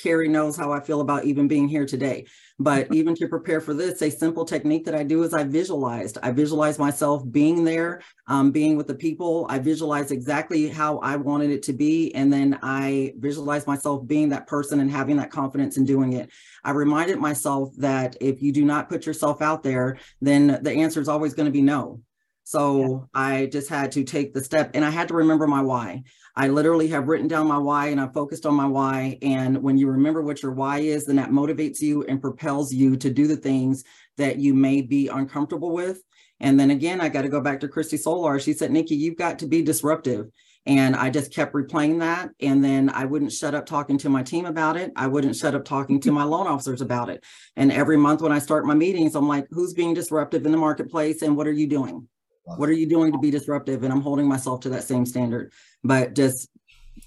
[0.00, 2.26] Carrie knows how I feel about even being here today.
[2.58, 6.18] But even to prepare for this, a simple technique that I do is I visualized.
[6.22, 9.46] I visualize myself being there, um, being with the people.
[9.48, 12.14] I visualize exactly how I wanted it to be.
[12.14, 16.30] And then I visualize myself being that person and having that confidence in doing it.
[16.64, 21.00] I reminded myself that if you do not put yourself out there, then the answer
[21.00, 22.00] is always going to be no.
[22.44, 23.20] So yeah.
[23.20, 26.04] I just had to take the step and I had to remember my why.
[26.38, 29.18] I literally have written down my why and I focused on my why.
[29.22, 32.96] And when you remember what your why is, then that motivates you and propels you
[32.98, 33.84] to do the things
[34.18, 36.02] that you may be uncomfortable with.
[36.40, 38.38] And then again, I got to go back to Christy Solar.
[38.38, 40.26] She said, Nikki, you've got to be disruptive.
[40.66, 42.30] And I just kept replaying that.
[42.40, 44.92] And then I wouldn't shut up talking to my team about it.
[44.94, 47.24] I wouldn't shut up talking to my loan officers about it.
[47.54, 50.58] And every month when I start my meetings, I'm like, who's being disruptive in the
[50.58, 52.08] marketplace and what are you doing?
[52.46, 53.82] What are you doing to be disruptive?
[53.82, 55.52] And I'm holding myself to that same standard.
[55.82, 56.48] But just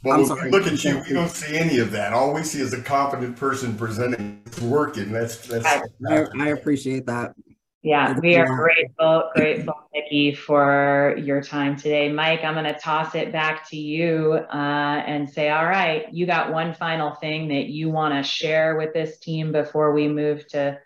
[0.03, 0.51] well, I'm sorry.
[0.51, 1.01] look at you.
[1.07, 2.13] We don't see any of that.
[2.13, 5.11] All we see is a confident person presenting, working.
[5.11, 5.65] That's that's.
[5.65, 7.33] I, I appreciate that.
[7.81, 12.11] Yeah, we are grateful, grateful, Nikki, for your time today.
[12.11, 16.25] Mike, I'm going to toss it back to you uh, and say, all right, you
[16.25, 20.45] got one final thing that you want to share with this team before we move
[20.49, 20.77] to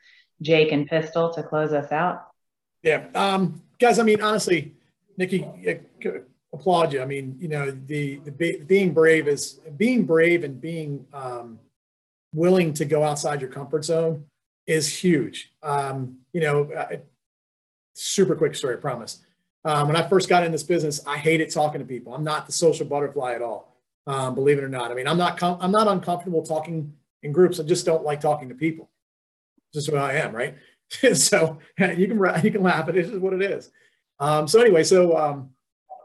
[0.43, 2.27] Jake and Pistol to close us out.
[2.83, 3.05] Yeah.
[3.15, 4.73] Um, guys, I mean, honestly,
[5.17, 5.47] Nikki,
[6.53, 7.01] applaud you.
[7.01, 11.59] I mean, you know, the, the being brave is being brave and being um,
[12.33, 14.25] willing to go outside your comfort zone
[14.67, 15.53] is huge.
[15.63, 16.69] Um, you know,
[17.93, 19.19] super quick story, I promise.
[19.65, 22.13] Um, when I first got in this business, I hated talking to people.
[22.13, 24.91] I'm not the social butterfly at all, um, believe it or not.
[24.91, 27.59] I mean, I'm not com- I'm not uncomfortable talking in groups.
[27.59, 28.89] I just don't like talking to people.
[29.73, 30.55] Just who I am, right?
[31.13, 33.05] so you can you can laugh at it.
[33.05, 33.71] Is what it is.
[34.19, 35.49] Um, so anyway, so um,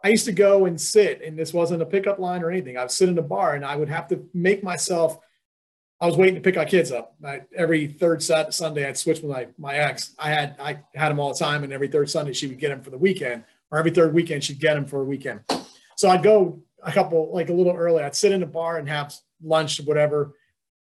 [0.03, 2.77] I used to go and sit, and this wasn't a pickup line or anything.
[2.77, 5.19] I would sit in a bar, and I would have to make myself.
[6.01, 7.17] I was waiting to pick our kids up.
[7.25, 10.15] I, every third Sunday, I'd switch with my my ex.
[10.19, 12.69] I had I had them all the time, and every third Sunday she would get
[12.69, 15.41] them for the weekend, or every third weekend she'd get them for a weekend.
[15.97, 18.03] So I'd go a couple like a little early.
[18.03, 20.35] I'd sit in a bar and have lunch, or whatever,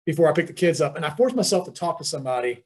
[0.06, 2.64] before I pick the kids up, and I forced myself to talk to somebody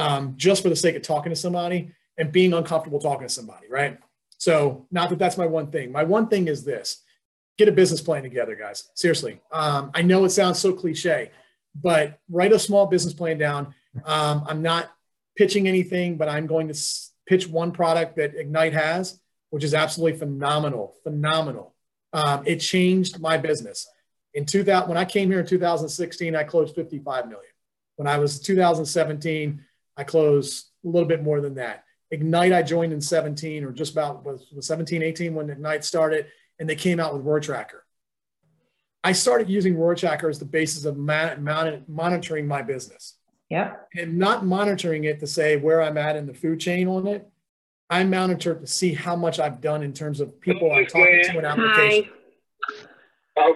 [0.00, 3.66] um, just for the sake of talking to somebody and being uncomfortable talking to somebody,
[3.68, 3.98] right?
[4.38, 5.92] So, not that that's my one thing.
[5.92, 7.02] My one thing is this
[7.58, 8.88] get a business plan together, guys.
[8.94, 9.38] Seriously.
[9.52, 11.30] Um, I know it sounds so cliche,
[11.74, 13.74] but write a small business plan down.
[14.06, 14.90] Um, I'm not
[15.36, 16.74] pitching anything, but I'm going to
[17.26, 20.94] pitch one product that Ignite has, which is absolutely phenomenal.
[21.02, 21.74] Phenomenal.
[22.14, 23.86] Um, it changed my business.
[24.32, 27.44] In 2000, when I came here in 2016, I closed 55 million.
[27.96, 29.62] When I was 2017,
[30.00, 31.84] I closed a little bit more than that.
[32.10, 36.26] Ignite, I joined in 17 or just about was, was 17, 18 when Ignite started,
[36.58, 37.84] and they came out with Roar Tracker.
[39.04, 43.16] I started using Roar Tracker as the basis of man, man, monitoring my business.
[43.50, 43.74] Yeah.
[43.94, 47.28] And not monitoring it to say where I'm at in the food chain on it.
[47.90, 51.38] I monitor to see how much I've done in terms of people I'm talking to
[51.38, 52.10] an application.
[53.36, 53.52] Hi.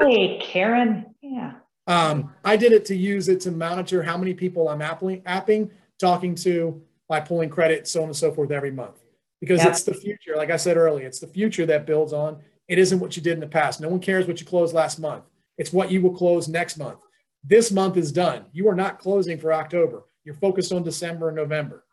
[0.00, 1.14] Hey, Karen.
[1.20, 1.52] Yeah.
[1.88, 5.70] Um, I did it to use it to monitor how many people I'm apping, apping
[5.98, 9.00] talking to by pulling credit, so on and so forth every month.
[9.40, 10.36] Because it's the future.
[10.36, 12.38] Like I said earlier, it's the future that builds on.
[12.68, 13.80] It isn't what you did in the past.
[13.80, 15.24] No one cares what you closed last month.
[15.56, 16.98] It's what you will close next month.
[17.42, 18.44] This month is done.
[18.52, 20.04] You are not closing for October.
[20.24, 21.84] You're focused on December and November.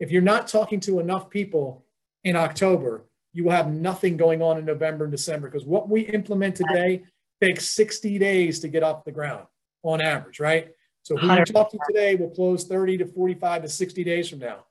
[0.00, 1.84] If you're not talking to enough people
[2.24, 6.02] in October, you will have nothing going on in November and December because what we
[6.02, 7.02] implement today
[7.46, 9.46] takes 60 days to get off the ground
[9.82, 10.68] on average, right?
[11.02, 14.38] So who you talk to today will close 30 to 45 to 60 days from
[14.38, 14.64] now.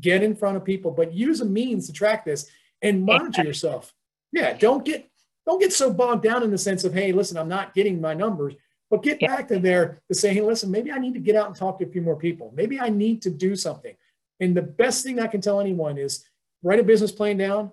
[0.00, 2.50] Get in front of people, but use a means to track this
[2.82, 3.94] and monitor yourself.
[4.32, 5.08] Yeah, don't get
[5.46, 8.12] don't get so bogged down in the sense of, hey, listen, I'm not getting my
[8.12, 8.54] numbers,
[8.90, 9.34] but get Yeah.
[9.34, 11.78] back to there to say, hey, listen, maybe I need to get out and talk
[11.78, 12.52] to a few more people.
[12.54, 13.96] Maybe I need to do something.
[14.40, 16.22] And the best thing I can tell anyone is
[16.62, 17.72] write a business plan down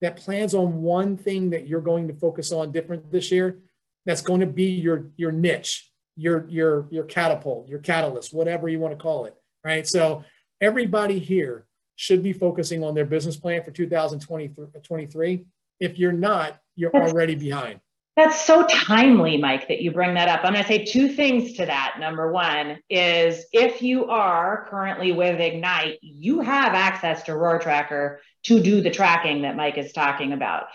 [0.00, 3.58] that plans on one thing that you're going to focus on different this year.
[4.06, 8.78] That's going to be your your niche, your your your catapult, your catalyst, whatever you
[8.78, 9.34] want to call it.
[9.64, 9.86] Right.
[9.86, 10.24] So
[10.60, 11.66] everybody here
[11.96, 15.44] should be focusing on their business plan for 2023.
[15.80, 17.80] If you're not, you're That's- already behind.
[18.16, 20.40] That's so timely, Mike, that you bring that up.
[20.42, 21.96] I'm going to say two things to that.
[22.00, 28.22] Number one is if you are currently with Ignite, you have access to Roar Tracker
[28.44, 30.68] to do the tracking that Mike is talking about.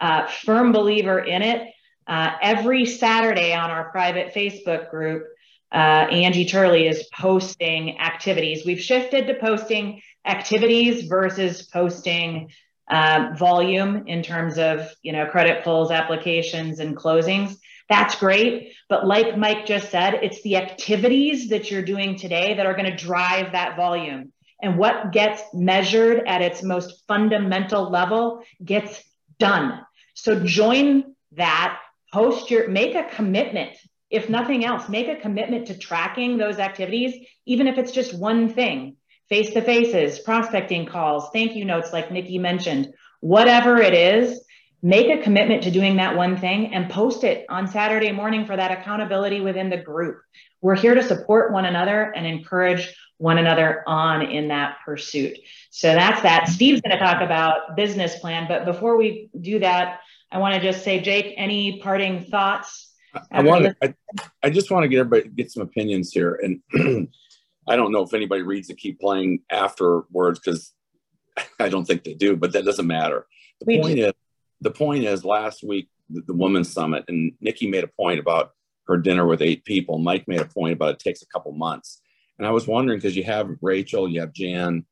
[0.00, 1.68] Uh, firm believer in it.
[2.08, 5.26] Uh, every Saturday on our private Facebook group,
[5.70, 8.64] uh, Angie Turley is posting activities.
[8.64, 12.50] We've shifted to posting activities versus posting
[12.90, 17.54] uh, volume in terms of you know credit pulls applications and closings.
[17.90, 22.66] That's great but like mike just said it's the activities that you're doing today that
[22.66, 24.32] are going to drive that volume.
[24.60, 29.00] And what gets measured at its most fundamental level gets
[29.38, 29.80] done.
[30.14, 31.78] So join that
[32.12, 33.76] post your make a commitment
[34.10, 38.48] if nothing else make a commitment to tracking those activities even if it's just one
[38.52, 38.96] thing
[39.28, 44.40] face to faces, prospecting calls, thank you notes, like Nikki mentioned, whatever it is,
[44.82, 48.56] make a commitment to doing that one thing and post it on Saturday morning for
[48.56, 50.20] that accountability within the group.
[50.60, 55.36] We're here to support one another and encourage one another on in that pursuit.
[55.70, 56.48] So that's that.
[56.48, 60.60] Steve's going to talk about business plan, but before we do that, I want to
[60.60, 62.92] just say, Jake, any parting thoughts?
[63.32, 63.76] I want to.
[63.82, 63.94] I,
[64.42, 67.08] I just want to get everybody get some opinions here, and
[67.68, 70.72] I don't know if anybody reads the keep playing afterwards because
[71.60, 73.26] I don't think they do, but that doesn't matter.
[73.60, 74.12] The We point is,
[74.60, 78.52] the point is, last week the, the women's summit, and Nikki made a point about
[78.86, 79.98] her dinner with eight people.
[79.98, 82.00] Mike made a point about it takes a couple months,
[82.38, 84.84] and I was wondering because you have Rachel, you have Jan,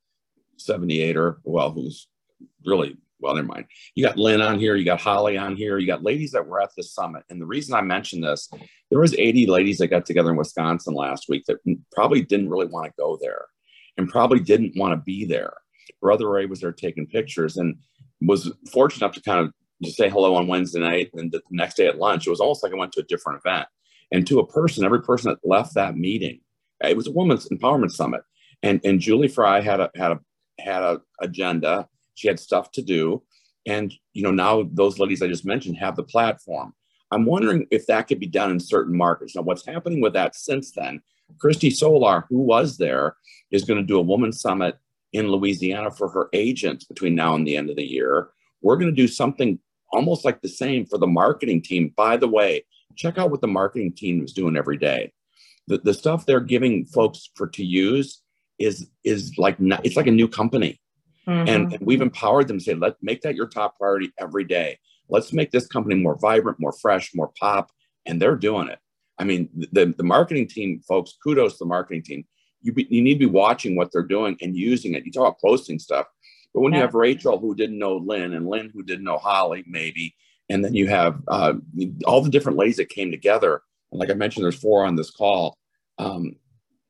[0.56, 2.08] seventy eight, or well, who's
[2.64, 3.66] really well, never mind.
[3.94, 6.60] You got Lynn on here, you got Holly on here, you got ladies that were
[6.60, 7.24] at the summit.
[7.30, 8.48] And the reason I mentioned this,
[8.90, 11.58] there was 80 ladies that got together in Wisconsin last week that
[11.92, 13.46] probably didn't really want to go there
[13.96, 15.54] and probably didn't want to be there.
[16.00, 17.76] Brother Ray was there taking pictures and
[18.20, 19.52] was fortunate enough to kind of
[19.82, 22.26] just say hello on Wednesday night and the next day at lunch.
[22.26, 23.66] It was almost like I went to a different event.
[24.12, 26.40] And to a person, every person that left that meeting,
[26.82, 28.22] it was a women's empowerment summit.
[28.62, 30.20] And and Julie Fry had a had a
[30.60, 33.22] had a agenda she had stuff to do.
[33.66, 36.74] And, you know, now those ladies I just mentioned have the platform.
[37.10, 39.36] I'm wondering if that could be done in certain markets.
[39.36, 41.00] Now, what's happening with that since then,
[41.38, 43.16] Christy Solar, who was there,
[43.50, 44.76] is going to do a women's summit
[45.12, 48.30] in Louisiana for her agents between now and the end of the year.
[48.60, 49.58] We're going to do something
[49.92, 51.92] almost like the same for the marketing team.
[51.96, 52.64] By the way,
[52.96, 55.12] check out what the marketing team is doing every day.
[55.68, 58.22] The, the stuff they're giving folks for to use
[58.58, 60.80] is is like it's like a new company.
[61.28, 61.48] Mhm.
[61.48, 64.78] And, and we've empowered them to say, let's make that your top priority every day.
[65.08, 67.70] Let's make this company more vibrant, more fresh, more pop.
[68.06, 68.78] And they're doing it.
[69.18, 72.24] I mean, the, the marketing team, folks, kudos to the marketing team.
[72.62, 75.04] You, be, you need to be watching what they're doing and using it.
[75.04, 76.06] You talk about posting stuff,
[76.52, 79.64] but when you have Rachel who didn't know Lynn and Lynn who didn't know Holly,
[79.66, 80.14] maybe,
[80.48, 81.54] and then you have uh,
[82.06, 83.62] all the different ladies that came together.
[83.92, 85.56] And like I mentioned, there's four on this call.
[85.98, 86.36] Um,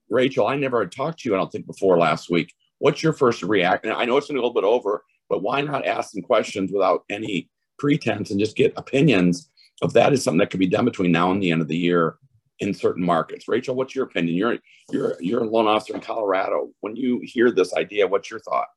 [0.08, 2.54] Rachel, I never had talked to you, I don't think, before last week.
[2.78, 3.92] What's your first reaction?
[3.92, 7.48] I know it's a little bit over, but why not ask some questions without any
[7.78, 9.50] pretense and just get opinions
[9.82, 11.76] of that is something that could be done between now and the end of the
[11.76, 12.16] year
[12.60, 13.48] in certain markets.
[13.48, 14.34] Rachel, what's your opinion?
[14.36, 14.58] You're
[14.90, 16.70] you're you're a loan officer in Colorado.
[16.80, 18.68] When you hear this idea, what's your thought?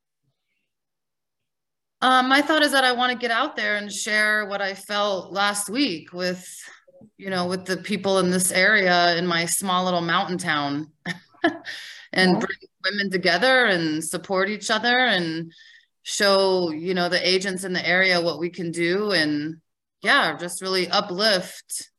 [2.02, 4.74] Um, my thought is that I want to get out there and share what I
[4.74, 6.46] felt last week with,
[7.18, 10.90] you know, with the people in this area in my small little mountain town
[12.12, 12.38] and Yeah.
[12.38, 15.52] bring women together and support each other and
[16.02, 19.60] show, you know, the agents in the area what we can do and
[20.02, 21.90] yeah, just really uplift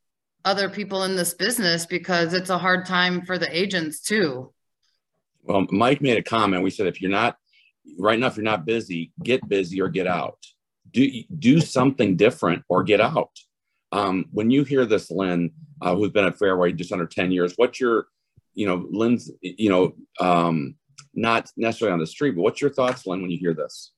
[0.44, 4.52] other people in this business because it's a hard time for the agents too.
[5.44, 6.64] Well, Mike made a comment.
[6.64, 7.38] We said if you're not
[7.98, 10.38] right now, if you're not busy, get busy or get out.
[10.92, 13.32] Do do something different or get out.
[13.92, 15.52] Um, when you hear this, Lynn,
[15.82, 18.08] uh, who's been at Fairway just under 10 years, what's your,
[18.54, 20.76] you know, Lynn's, you know, um,
[21.14, 23.92] not necessarily on the street, but what's your thoughts, Lynn, when you hear this?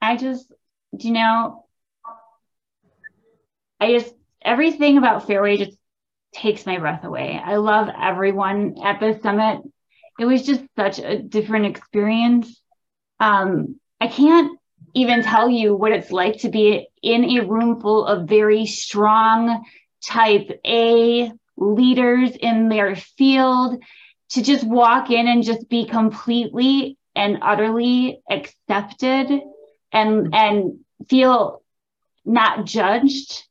[0.00, 0.52] I just,
[0.98, 1.66] you know,
[3.80, 5.78] I just, everything about Fairway just
[6.34, 7.40] takes my breath away.
[7.42, 9.62] I love everyone at the summit.
[10.18, 12.60] It was just such a different experience.
[13.20, 14.58] Um, I can't
[14.94, 19.64] even tell you what it's like to be in a room full of very strong
[20.04, 23.82] type A leaders in their field
[24.30, 29.30] to just walk in and just be completely and utterly accepted
[29.92, 31.62] and and feel
[32.24, 33.44] not judged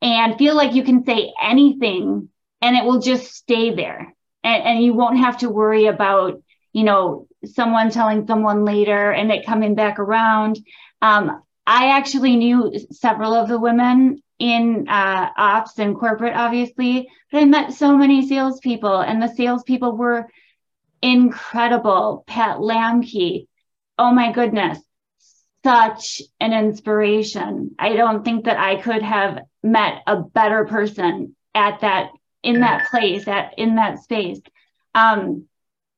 [0.00, 2.28] and feel like you can say anything
[2.60, 4.14] and it will just stay there.
[4.42, 9.30] And, and you won't have to worry about you know someone telling someone later and
[9.32, 10.58] it coming back around.
[11.02, 17.38] Um, i actually knew several of the women in uh, ops and corporate obviously but
[17.42, 20.26] i met so many salespeople and the salespeople were
[21.02, 23.46] incredible pat lamke
[23.98, 24.78] oh my goodness
[25.64, 27.74] such an inspiration.
[27.78, 32.10] I don't think that I could have met a better person at that
[32.42, 34.40] in that place at in that space.
[34.94, 35.46] Um,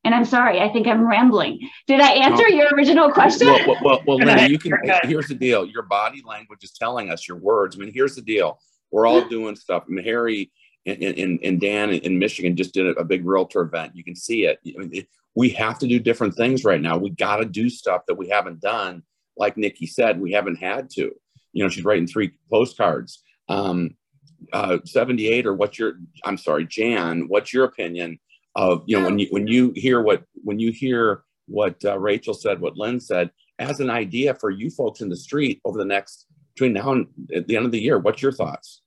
[0.07, 1.59] and I'm sorry, I think I'm rambling.
[1.87, 3.49] Did I answer your original question?
[3.49, 4.73] Well, well, well, well Linda, you can.
[5.05, 7.77] Here's the deal: your body language is telling us your words.
[7.77, 8.59] I mean, here's the deal:
[8.91, 9.85] we're all doing stuff.
[9.87, 10.51] I mean, Harry
[10.87, 13.95] and, and, and Dan in Michigan just did a big realtor event.
[13.95, 14.61] You can see it.
[14.67, 16.97] I mean, it we have to do different things right now.
[16.97, 19.03] We got to do stuff that we haven't done
[19.37, 21.13] like Nikki said, we haven't had to.
[21.53, 23.23] You know, she's writing three postcards.
[23.49, 23.97] Um,
[24.53, 25.95] uh, 78 or what's your
[26.25, 28.19] i'm sorry jan what's your opinion
[28.57, 32.35] of you know when you when you hear what when you hear what uh, rachel
[32.35, 35.85] said what lynn said as an idea for you folks in the street over the
[35.85, 36.27] next
[36.57, 38.83] between now and at the end of the year what's your thoughts?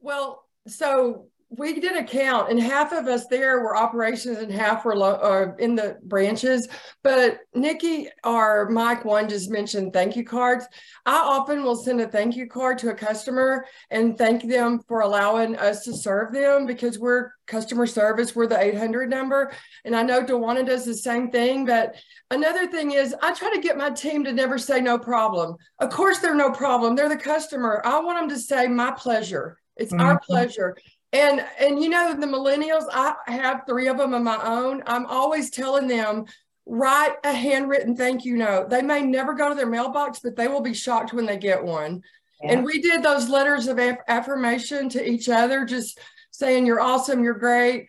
[0.00, 1.28] Well so
[1.58, 5.54] we did a count and half of us there were operations and half were uh,
[5.58, 6.68] in the branches.
[7.02, 10.66] But nikki or mike one just mentioned thank you cards.
[11.04, 15.00] I often will send a thank you card to a customer and thank them for
[15.00, 19.52] allowing us to serve them because we're customer service we're the 800 number.
[19.84, 21.96] And i know Dewana does the same thing but
[22.30, 25.56] another thing is i try to get my team to never say no problem.
[25.80, 26.96] Of course they're no problem.
[26.96, 27.82] They're the customer.
[27.84, 29.58] I want them to say my pleasure.
[29.76, 30.02] It's mm-hmm.
[30.02, 30.76] our pleasure
[31.12, 34.82] and and you know the millennials i have three of them of my own.
[34.86, 36.24] I'm always telling them
[36.66, 38.70] write a handwritten thank you note.
[38.70, 41.62] They may never go to their mailbox but they will be shocked when they get
[41.62, 42.02] one.
[42.42, 42.52] Yeah.
[42.52, 45.98] and we did those letters of affirmation to each other just
[46.30, 47.88] saying you're awesome you're great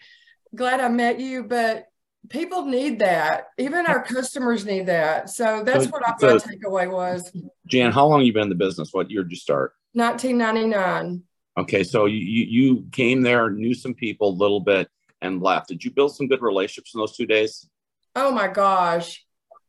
[0.56, 1.44] glad i met you.
[1.44, 1.88] But
[2.30, 3.48] people need that.
[3.58, 5.30] Even our customers need that.
[5.30, 7.32] So that's so, what I, so, my takeaway was.
[7.68, 8.94] Jan how long you been in the business?
[8.94, 9.74] What year did you start?
[9.94, 11.24] 1999
[11.58, 14.90] Okay, so you you came there, knew some people a little bit,
[15.22, 15.70] and left.
[15.70, 17.68] Did you build some good relationships in those two days?
[18.16, 19.24] Oh my gosh.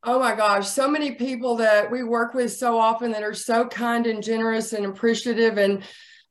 [0.07, 3.67] Oh my gosh, so many people that we work with so often that are so
[3.67, 5.83] kind and generous and appreciative and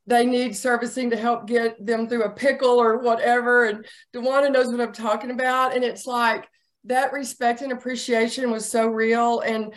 [0.05, 3.65] they need servicing to help get them through a pickle or whatever.
[3.65, 5.73] And Dewana knows what I'm talking about.
[5.75, 6.47] And it's like
[6.83, 9.39] that respect and appreciation was so real.
[9.39, 9.73] And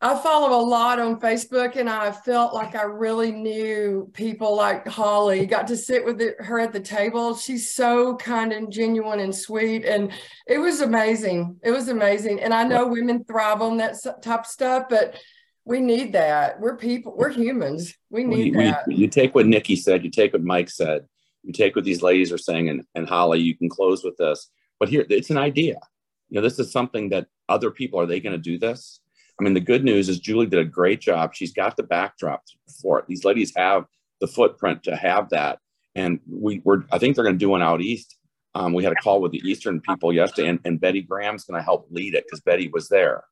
[0.00, 4.86] I follow a lot on Facebook and I felt like I really knew people like
[4.86, 5.44] Holly.
[5.44, 7.34] Got to sit with her at the table.
[7.34, 9.84] She's so kind and genuine and sweet.
[9.84, 10.12] And
[10.46, 11.56] it was amazing.
[11.64, 12.40] It was amazing.
[12.40, 15.18] And I know women thrive on that type of stuff, but
[15.64, 16.60] we need that.
[16.60, 17.92] We're people, we're humans.
[18.08, 18.84] We need you, that.
[18.86, 21.06] You, you take what Nikki said, you take what Mike said,
[21.42, 24.48] you take what these ladies are saying, and, and Holly, you can close with this.
[24.78, 25.80] But here, it's an idea.
[26.28, 29.00] You know, this is something that other people are they going to do this?
[29.38, 31.34] I mean, the good news is Julie did a great job.
[31.34, 32.42] She's got the backdrop
[32.82, 33.06] for it.
[33.06, 33.84] These ladies have
[34.20, 35.60] the footprint to have that.
[35.94, 38.16] And we were, I think they're going to do one out east.
[38.54, 41.58] Um, we had a call with the Eastern people yesterday, and, and Betty Graham's going
[41.60, 43.24] to help lead it because Betty was there.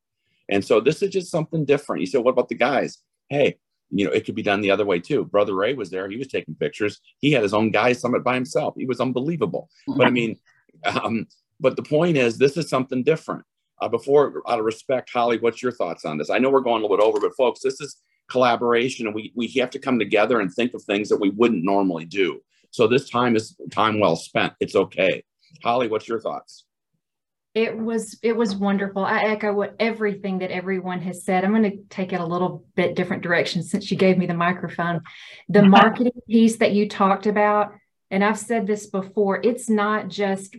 [0.48, 2.00] And so this is just something different.
[2.00, 2.98] You said, what about the guys?
[3.28, 3.58] Hey,
[3.90, 5.24] you know, it could be done the other way too.
[5.24, 6.08] Brother Ray was there.
[6.08, 7.00] He was taking pictures.
[7.18, 8.74] He had his own guy summit by himself.
[8.76, 9.68] He was unbelievable.
[9.88, 10.36] But I mean,
[10.84, 11.26] um,
[11.58, 13.44] but the point is, this is something different.
[13.78, 16.30] Uh, before, out of respect, Holly, what's your thoughts on this?
[16.30, 17.96] I know we're going a little bit over, but folks, this is
[18.28, 21.64] collaboration, and we we have to come together and think of things that we wouldn't
[21.64, 22.40] normally do.
[22.70, 24.54] So this time is time well spent.
[24.60, 25.24] It's okay.
[25.62, 26.64] Holly, what's your thoughts?
[27.54, 29.02] It was it was wonderful.
[29.02, 31.42] I echo what everything that everyone has said.
[31.42, 34.34] I'm going to take it a little bit different direction since you gave me the
[34.34, 35.00] microphone.
[35.48, 37.72] The marketing piece that you talked about,
[38.10, 40.54] and I've said this before, it's not just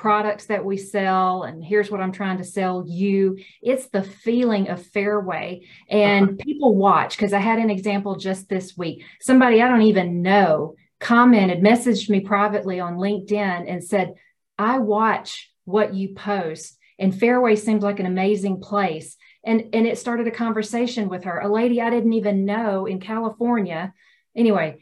[0.00, 3.36] products that we sell and here's what I'm trying to sell you.
[3.60, 5.68] It's the feeling of Fairway.
[5.90, 6.36] And uh-huh.
[6.40, 9.04] people watch because I had an example just this week.
[9.20, 14.14] Somebody I don't even know commented, messaged me privately on LinkedIn and said,
[14.58, 19.18] I watch what you post and Fairway seems like an amazing place.
[19.44, 23.00] And, and it started a conversation with her, a lady I didn't even know in
[23.00, 23.92] California.
[24.34, 24.78] Anyway,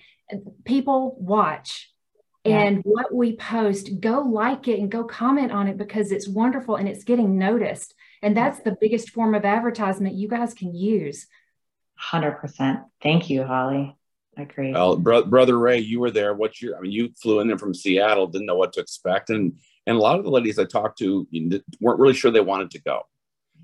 [0.65, 1.91] people watch
[2.51, 6.77] and what we post go like it and go comment on it because it's wonderful
[6.77, 7.95] and it's getting noticed.
[8.23, 11.27] And that's the biggest form of advertisement you guys can use.
[12.03, 13.97] 100% thank you holly.
[14.37, 14.73] I agree.
[14.73, 16.33] Well bro- brother ray you were there.
[16.35, 19.31] What's your i mean you flew in there from seattle didn't know what to expect.
[19.31, 21.27] And and a lot of the ladies i talked to
[21.81, 23.03] weren't really sure they wanted to go.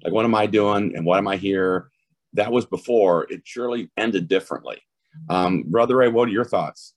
[0.02, 1.90] Like what am i doing and what am i here?
[2.32, 3.28] That was before.
[3.30, 4.82] It surely ended differently.
[5.28, 6.94] Um, brother ray what are your thoughts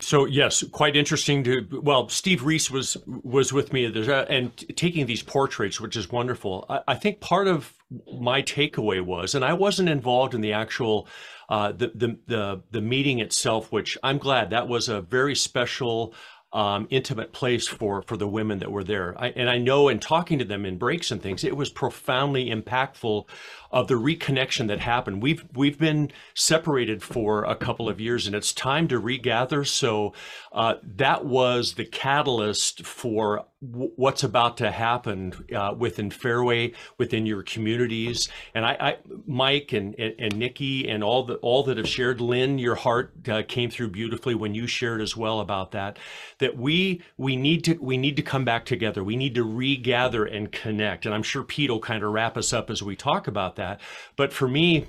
[0.00, 1.66] so yes, quite interesting to.
[1.82, 6.66] Well, Steve Reese was was with me and taking these portraits, which is wonderful.
[6.68, 7.72] I, I, think part of
[8.20, 11.08] my takeaway was, and I wasn't involved in the actual
[11.48, 16.12] uh, the, the the the meeting itself, which I'm glad that was a very special
[16.56, 19.14] um, intimate place for for the women that were there.
[19.18, 22.48] I, and I know in talking to them in breaks and things, it was profoundly
[22.48, 23.28] impactful
[23.70, 25.22] of the reconnection that happened.
[25.22, 29.64] We've we've been separated for a couple of years, and it's time to regather.
[29.64, 30.14] So
[30.50, 37.42] uh, that was the catalyst for what's about to happen uh, within Fairway, within your
[37.42, 38.28] communities.
[38.54, 38.96] And I, I
[39.26, 43.14] Mike and, and, and Nikki and all the all that have shared, Lynn, your heart
[43.28, 45.98] uh, came through beautifully when you shared as well about that.
[46.38, 49.02] That we we need to we need to come back together.
[49.02, 51.06] We need to regather and connect.
[51.06, 53.80] And I'm sure Pete will kind of wrap us up as we talk about that.
[54.16, 54.86] But for me,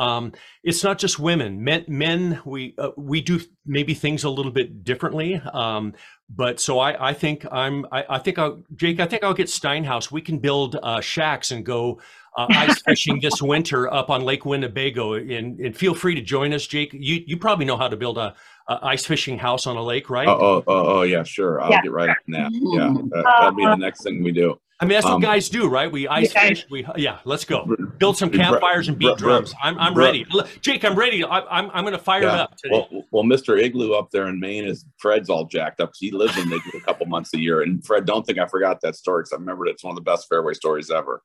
[0.00, 0.32] um,
[0.64, 1.62] it's not just women.
[1.62, 5.34] Men, men, we uh, we do maybe things a little bit differently.
[5.52, 5.92] Um,
[6.28, 9.48] but so I, I think I'm, I, I, think I'll, Jake, I think I'll get
[9.48, 10.10] Steinhaus.
[10.10, 12.00] We can build uh, shacks and go
[12.38, 15.14] uh, ice fishing this winter up on Lake Winnebago.
[15.14, 16.94] And, and feel free to join us, Jake.
[16.94, 18.34] You you probably know how to build a,
[18.70, 20.28] a ice fishing house on a lake, right?
[20.28, 21.60] Oh, oh, oh, oh yeah, sure.
[21.60, 21.82] I'll yeah.
[21.82, 22.52] get right on that.
[22.52, 22.78] Mm-hmm.
[22.78, 23.08] Yeah, mm-hmm.
[23.08, 23.76] that, will be the uh-huh.
[23.76, 24.58] next thing we do.
[24.82, 25.92] I mean, that's um, what guys do, right?
[25.92, 26.48] We ice yeah.
[26.48, 26.66] fish.
[26.70, 27.76] We yeah, let's go.
[27.98, 29.52] Build some campfires and beat drums.
[29.62, 30.24] I'm I'm ready.
[30.62, 31.22] Jake, I'm ready.
[31.22, 32.34] I, am I'm, I'm going to fire yeah.
[32.34, 32.86] it up today.
[32.90, 33.60] Well, well, Mr.
[33.60, 36.78] Igloo up there in Maine is Fred's all jacked up because he lives in Igloo
[36.78, 37.60] a couple months a year.
[37.60, 40.10] And Fred, don't think I forgot that story because I remember it's one of the
[40.10, 41.22] best fairway stories ever.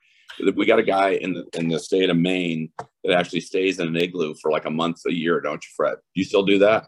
[0.54, 2.74] We got a guy in the in the state of Maine
[3.06, 5.93] that actually stays in an igloo for like a month a year, don't you, Fred?
[5.93, 6.88] Do you still do that?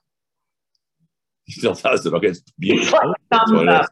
[1.47, 2.13] He still does it.
[2.13, 3.15] Okay, it's beautiful.
[3.31, 3.87] That's what it is.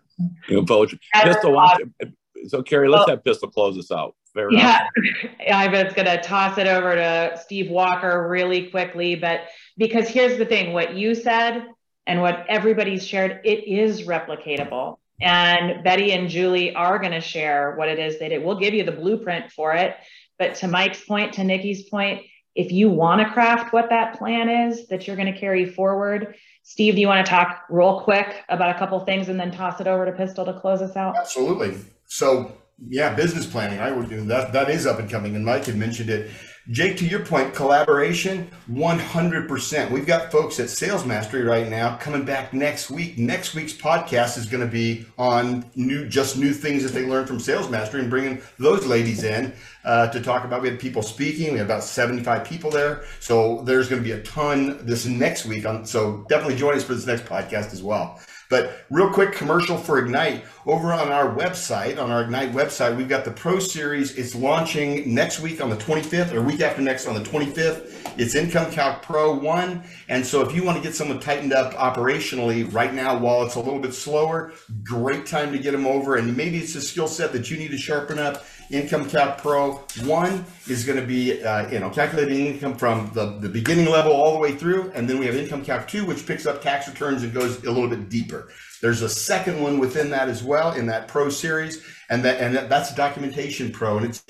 [0.49, 0.99] You know, poetry.
[1.23, 2.05] Pistol, watch uh,
[2.47, 4.15] so Carrie, let's well, have Pistol close us out.
[4.33, 4.87] Fair yeah,
[5.53, 9.47] I was going to toss it over to Steve Walker really quickly, but
[9.77, 11.65] because here's the thing: what you said
[12.05, 14.97] and what everybody's shared, it is replicatable.
[15.21, 18.43] And Betty and Julie are going to share what it is they did.
[18.43, 19.95] We'll give you the blueprint for it.
[20.37, 24.49] But to Mike's point, to Nikki's point, if you want to craft what that plan
[24.49, 26.35] is that you're going to carry forward,
[26.67, 29.79] Steve, do you want to talk real quick about a couple things and then toss
[29.79, 31.15] it over to Pistol to close us out?
[31.15, 31.77] Absolutely.
[32.07, 32.51] So
[32.89, 33.79] yeah, business planning.
[33.79, 34.51] I would do that.
[34.51, 36.31] That is up and coming, and Mike had mentioned it.
[36.71, 39.91] Jake, to your point, collaboration, 100%.
[39.91, 43.19] We've got folks at Sales Mastery right now coming back next week.
[43.19, 47.27] Next week's podcast is going to be on new, just new things that they learned
[47.27, 49.53] from Sales Mastery and bringing those ladies in
[49.85, 50.61] uh, to talk about.
[50.61, 51.53] We had people speaking.
[51.53, 53.05] We had about 75 people there.
[53.19, 55.65] So there's going to be a ton this next week.
[55.65, 58.19] On, so definitely join us for this next podcast as well.
[58.49, 63.09] But real quick commercial for Ignite over on our website, on our Ignite website, we've
[63.09, 64.15] got the Pro Series.
[64.17, 68.19] It's launching next week on the 25th or week after next on the 25th.
[68.19, 69.83] It's Income Calc Pro 1.
[70.09, 73.55] And so if you want to get someone tightened up operationally right now while it's
[73.55, 76.15] a little bit slower, great time to get them over.
[76.15, 78.45] And maybe it's a skill set that you need to sharpen up.
[78.71, 83.37] Income Calc Pro 1 is going to be, uh, you know, calculating income from the,
[83.39, 84.91] the beginning level all the way through.
[84.95, 87.71] And then we have Income Calc 2, which picks up tax returns and goes a
[87.71, 88.49] little bit deeper.
[88.81, 92.55] There's a second one within that as well in that Pro series, and that and
[92.55, 94.23] that, that's Documentation Pro, and it's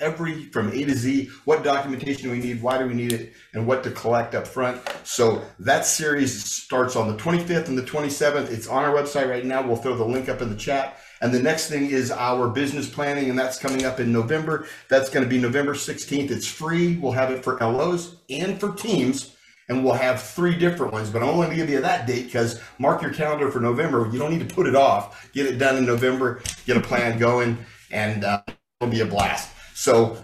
[0.00, 1.28] every from A to Z.
[1.44, 2.62] What documentation do we need?
[2.62, 3.34] Why do we need it?
[3.52, 4.80] And what to collect up front.
[5.04, 8.50] So that series starts on the 25th and the 27th.
[8.50, 9.66] It's on our website right now.
[9.66, 10.98] We'll throw the link up in the chat.
[11.20, 14.66] And the next thing is our business planning, and that's coming up in November.
[14.88, 16.30] That's going to be November 16th.
[16.30, 16.96] It's free.
[16.96, 19.34] We'll have it for LOs and for teams.
[19.68, 21.10] and we'll have three different ones.
[21.10, 24.08] But I'm only going to give you that date because mark your calendar for November.
[24.10, 25.30] You don't need to put it off.
[25.32, 26.40] Get it done in November.
[26.64, 27.58] Get a plan going,
[27.90, 28.42] and uh,
[28.80, 29.50] it'll be a blast.
[29.74, 30.16] So,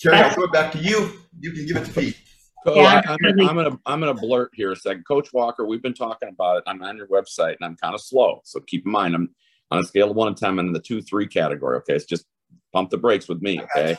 [0.00, 1.12] Terry, I'll throw it back to you.
[1.40, 2.16] You can give it to Pete.
[2.66, 5.04] So Yeah, I, am gonna, I'm gonna I'm gonna blurt here a second.
[5.06, 6.64] Coach Walker, we've been talking about it.
[6.66, 8.40] I'm on your website and I'm kind of slow.
[8.44, 9.30] So keep in mind I'm
[9.70, 11.78] on a scale of one to ten, I'm in the two, three category.
[11.78, 11.94] Okay.
[11.94, 12.26] It's just
[12.72, 13.60] pump the brakes with me.
[13.60, 13.96] Okay.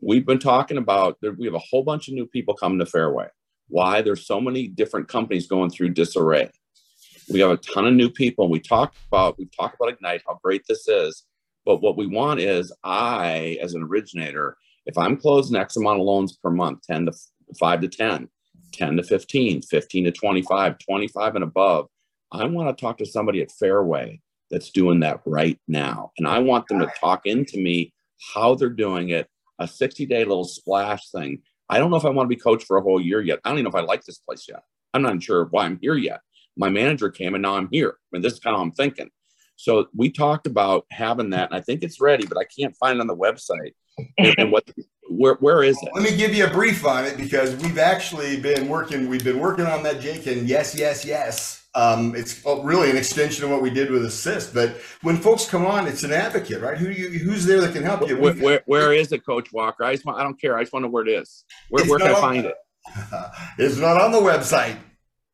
[0.00, 3.28] We've been talking about we have a whole bunch of new people coming to Fairway.
[3.68, 4.02] Why?
[4.02, 6.50] There's so many different companies going through disarray.
[7.30, 8.50] We have a ton of new people.
[8.50, 11.24] We talked about, we've talked about Ignite, how great this is.
[11.64, 14.56] But what we want is I, as an originator,
[14.86, 17.12] if I'm closing X amount of loans per month, 10 to
[17.58, 18.28] 5 to 10,
[18.72, 21.86] 10 to 15, 15 to 25, 25 and above,
[22.32, 24.20] I want to talk to somebody at Fairway
[24.52, 26.12] that's doing that right now.
[26.18, 27.92] And I want them to talk into me
[28.34, 29.26] how they're doing it,
[29.58, 31.42] a 60 day little splash thing.
[31.68, 33.40] I don't know if I want to be coached for a whole year yet.
[33.44, 34.62] I don't even know if I like this place yet.
[34.92, 36.20] I'm not sure why I'm here yet.
[36.56, 37.96] My manager came and now I'm here.
[37.96, 39.08] I mean, this is kind of how I'm thinking.
[39.56, 42.98] So we talked about having that, and I think it's ready, but I can't find
[42.98, 43.72] it on the website.
[44.18, 44.68] And, and what,
[45.08, 45.90] where, where is it?
[45.94, 49.08] Let me give you a brief on it because we've actually been working.
[49.08, 51.61] We've been working on that, Jake, and yes, yes, yes.
[51.74, 54.52] Um, it's really an extension of what we did with Assist.
[54.52, 56.76] But when folks come on, it's an advocate, right?
[56.76, 58.18] Who you, who's there that can help you?
[58.18, 59.84] Where, where, where is it, Coach Walker?
[59.84, 60.58] I just want, I don't care.
[60.58, 61.44] I just want to know where it is.
[61.70, 62.54] Where, where can I find it?
[63.58, 64.76] it's not on the website.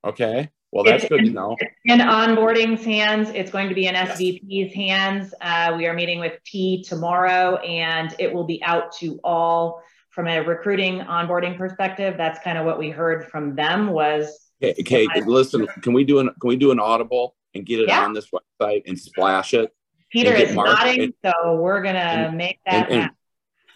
[0.04, 0.50] Okay.
[0.70, 1.56] Well, that's It's good to know.
[1.86, 5.34] In onboarding's hands, it's going to be in SVP's hands.
[5.40, 10.28] Uh, we are meeting with T tomorrow and it will be out to all from
[10.28, 12.16] a recruiting onboarding perspective.
[12.18, 16.18] That's kind of what we heard from them was, Okay, okay, listen, can we do
[16.18, 18.04] an, can we do an audible and get it Yeah.
[18.04, 19.72] on this website and splash it?
[20.10, 23.10] Peter is nodding, and- so we're gonna and- make that and.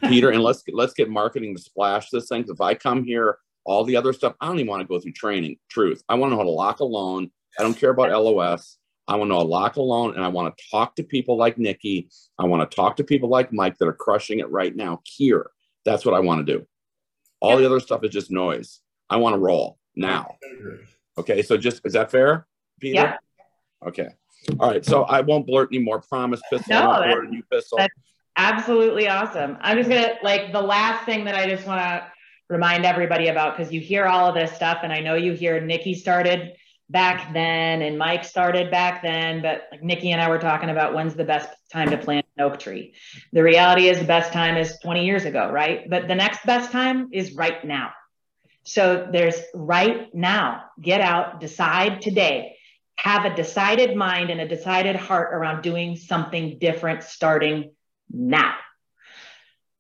[0.08, 2.44] Peter, and let's, let's get marketing to splash this thing.
[2.48, 5.12] If I come here, all the other stuff, I don't even want to go through
[5.12, 5.58] training.
[5.70, 6.02] Truth.
[6.08, 7.30] I want to know how to lock a loan.
[7.58, 8.78] I don't care about LOS.
[9.06, 11.04] I want to know how to lock a loan and I want to talk to
[11.04, 12.08] people like Nikki.
[12.38, 15.50] I want to talk to people like Mike that are crushing it right now here.
[15.84, 16.66] That's what I want to do.
[17.40, 18.80] All the other stuff is just noise.
[19.10, 20.36] I want to roll now.
[21.18, 22.46] Okay, so just is that fair,
[22.80, 22.94] Peter?
[22.94, 23.16] Yeah.
[23.86, 24.08] Okay.
[24.58, 24.84] All right.
[24.84, 26.00] So I won't blurt any more.
[26.00, 26.74] Promise pistol.
[26.74, 27.78] No, I'm not that's- blurting you pistol.
[27.78, 27.98] that's-
[28.38, 29.58] Absolutely awesome.
[29.60, 32.10] I'm just gonna, like, the last thing that I just wanna
[32.48, 35.60] remind everybody about, because you hear all of this stuff, and I know you hear
[35.60, 36.54] Nikki started
[36.88, 40.94] back then and Mike started back then, but like Nikki and I were talking about
[40.94, 42.94] when's the best time to plant an oak tree.
[43.34, 45.88] The reality is the best time is 20 years ago, right?
[45.90, 47.92] But the next best time is right now.
[48.64, 52.56] So there's right now, get out, decide today,
[52.96, 57.72] have a decided mind and a decided heart around doing something different starting
[58.10, 58.54] now.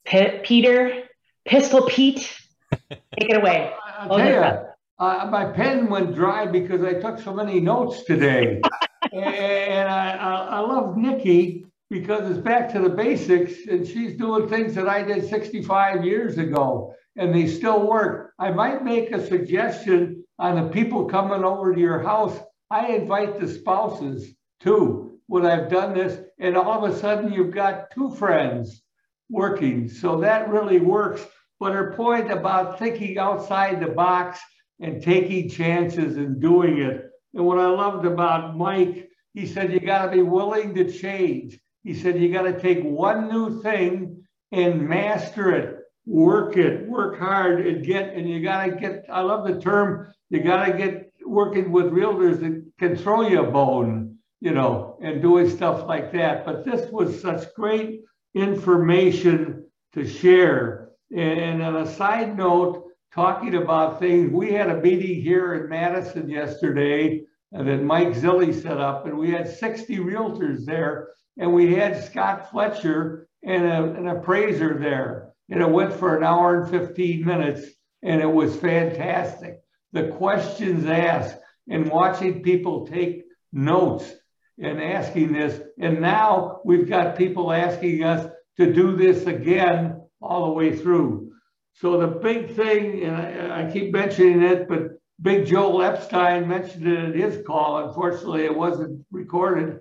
[0.04, 1.04] P- Peter,
[1.44, 2.36] Pistol Pete,
[2.90, 3.72] take it away.
[3.98, 4.58] I'll Oh, tell you,
[4.98, 8.60] uh, my pen went dry because I took so many notes today.
[9.12, 14.48] and I, I, I love Nikki because it's back to the basics and she's doing
[14.48, 18.32] things that I did 65 years ago and they still work.
[18.38, 22.38] I might make a suggestion on the people coming over to your house.
[22.70, 27.54] I invite the spouses too when I've done this, and all of a sudden you've
[27.54, 28.82] got two friends
[29.28, 29.86] working.
[29.86, 31.22] So that really works.
[31.60, 34.40] But her point about thinking outside the box
[34.80, 37.04] and taking chances and doing it.
[37.34, 41.58] And what I loved about Mike, he said, you got to be willing to change.
[41.82, 47.18] He said, you got to take one new thing and master it, work it, work
[47.18, 50.72] hard and get, and you got to get, I love the term, you got to
[50.72, 55.86] get working with realtors that can throw you a bone, you know, and doing stuff
[55.86, 56.44] like that.
[56.44, 58.00] But this was such great
[58.34, 59.64] information
[59.94, 60.90] to share.
[61.14, 66.28] And on a side note, talking about things, we had a meeting here in Madison
[66.28, 67.22] yesterday
[67.52, 71.08] that Mike Zilli set up, and we had 60 realtors there,
[71.38, 75.32] and we had Scott Fletcher and a, an appraiser there.
[75.48, 77.66] And it went for an hour and 15 minutes,
[78.02, 79.60] and it was fantastic.
[79.92, 81.36] The questions asked
[81.68, 84.10] and watching people take notes
[84.58, 85.60] and asking this.
[85.78, 91.32] And now we've got people asking us to do this again all the way through.
[91.74, 96.86] So the big thing, and I, I keep mentioning it, but Big Joel Epstein mentioned
[96.86, 97.86] it in his call.
[97.86, 99.80] Unfortunately, it wasn't recorded.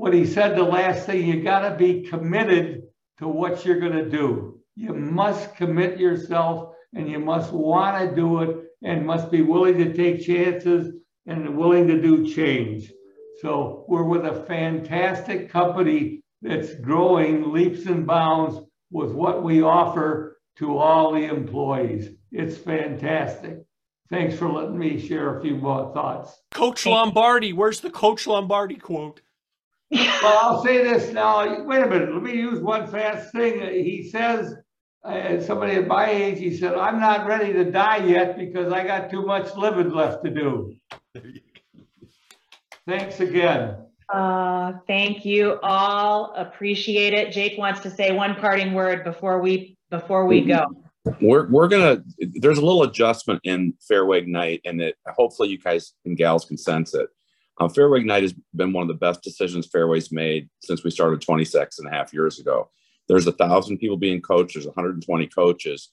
[0.00, 2.84] What he said the last thing, you got to be committed
[3.18, 4.58] to what you're going to do.
[4.74, 9.76] You must commit yourself and you must want to do it and must be willing
[9.76, 10.94] to take chances
[11.26, 12.90] and willing to do change.
[13.42, 18.58] So we're with a fantastic company that's growing leaps and bounds
[18.90, 22.08] with what we offer to all the employees.
[22.32, 23.58] It's fantastic.
[24.08, 26.40] thanks for letting me share a few more thoughts.
[26.52, 29.20] Coach Lombardi, where's the Coach Lombardi quote?
[29.90, 31.64] Well, I'll say this now.
[31.64, 32.12] Wait a minute.
[32.12, 33.60] Let me use one fast thing.
[33.60, 34.54] He says,
[35.04, 38.86] uh, somebody at my age, he said, I'm not ready to die yet because I
[38.86, 40.76] got too much living left to do.
[42.86, 43.76] Thanks again.
[44.12, 46.34] Uh, thank you all.
[46.36, 47.32] Appreciate it.
[47.32, 50.66] Jake wants to say one parting word before we before we go.
[51.20, 52.02] We're we're gonna.
[52.18, 56.58] There's a little adjustment in Fairway Ignite, and that hopefully you guys and gals can
[56.58, 57.08] sense it.
[57.60, 61.20] Um, Fairway Ignite has been one of the best decisions Fairway's made since we started
[61.20, 62.70] 26 and a half years ago.
[63.06, 64.54] There's a thousand people being coached.
[64.54, 65.90] There's 120 coaches,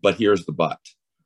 [0.00, 0.80] but here's the but.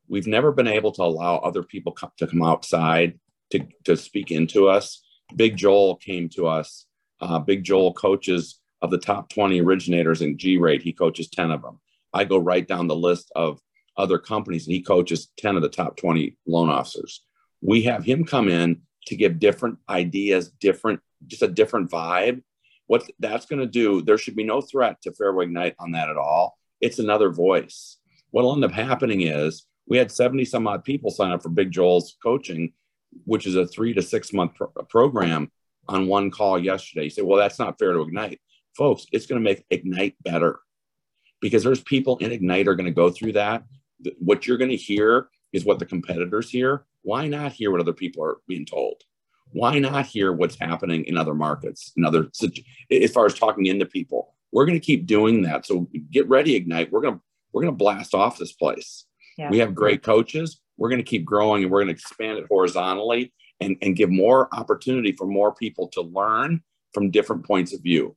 [0.08, 3.20] We've never been able to allow other people co- to come outside
[3.52, 5.02] to to speak into us.
[5.36, 6.86] Big Joel came to us.
[7.20, 10.82] Uh, Big Joel coaches of the top 20 originators in G rate.
[10.82, 11.78] He coaches 10 of them.
[12.12, 13.60] I go right down the list of
[13.96, 17.22] other companies and he coaches 10 of the top 20 loan officers.
[17.60, 22.42] We have him come in to give different ideas, different, just a different vibe.
[22.86, 26.08] What that's going to do, there should be no threat to Fairway Ignite on that
[26.08, 26.58] at all.
[26.80, 27.98] It's another voice.
[28.30, 31.70] What'll end up happening is we had 70 some odd people sign up for Big
[31.70, 32.72] Joel's coaching,
[33.24, 35.50] which is a three to six month pro- program
[35.88, 37.04] on one call yesterday.
[37.04, 38.40] You say, well, that's not fair to Ignite.
[38.76, 40.60] Folks, it's going to make Ignite better
[41.40, 43.64] because there's people in Ignite are going to go through that.
[44.02, 46.84] Th- What you're going to hear is what the competitors hear.
[47.02, 49.02] Why not hear what other people are being told?
[49.52, 52.28] Why not hear what's happening in other markets, in other
[52.90, 54.34] as far as talking into people?
[54.52, 55.66] We're going to keep doing that.
[55.66, 56.92] So get ready, Ignite.
[56.92, 57.20] We're going to
[57.52, 59.06] we're going to blast off this place.
[59.36, 59.50] Yeah.
[59.50, 60.60] We have great coaches.
[60.76, 64.10] We're going to keep growing and we're going to expand it horizontally and, and give
[64.10, 66.62] more opportunity for more people to learn
[66.94, 68.14] from different points of view.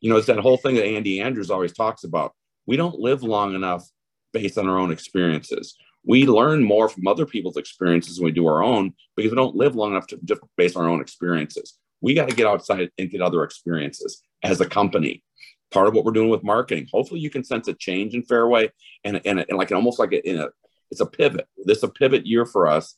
[0.00, 2.34] You know, it's that whole thing that Andy Andrews always talks about.
[2.66, 3.88] We don't live long enough
[4.36, 5.76] based on our own experiences.
[6.04, 9.56] We learn more from other people's experiences when we do our own because we don't
[9.56, 11.78] live long enough to just based on our own experiences.
[12.02, 15.22] We got to get outside and get other experiences as a company.
[15.70, 16.86] Part of what we're doing with marketing.
[16.92, 18.70] Hopefully, you can sense a change in Fairway
[19.04, 20.48] and, and, and like almost like a, in a
[20.90, 21.48] it's a pivot.
[21.64, 22.96] This is a pivot year for us.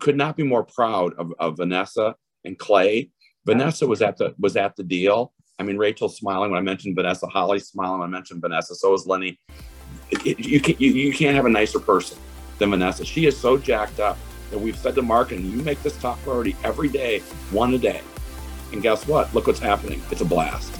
[0.00, 3.10] Could not be more proud of, of Vanessa and Clay.
[3.46, 5.32] Vanessa was at the was at the deal.
[5.58, 7.26] I mean, Rachel's smiling when I mentioned Vanessa.
[7.26, 8.74] Holly's smiling when I mentioned Vanessa.
[8.74, 9.38] So is Lenny.
[10.10, 12.18] It- it- you, can, you, you can't have a nicer person
[12.58, 13.04] than Vanessa.
[13.04, 14.18] She is so jacked up
[14.50, 17.20] that we've said to marketing, you make this top priority every day,
[17.52, 18.00] one a day.
[18.72, 19.32] And guess what?
[19.34, 20.02] Look what's happening.
[20.10, 20.72] It's a blast.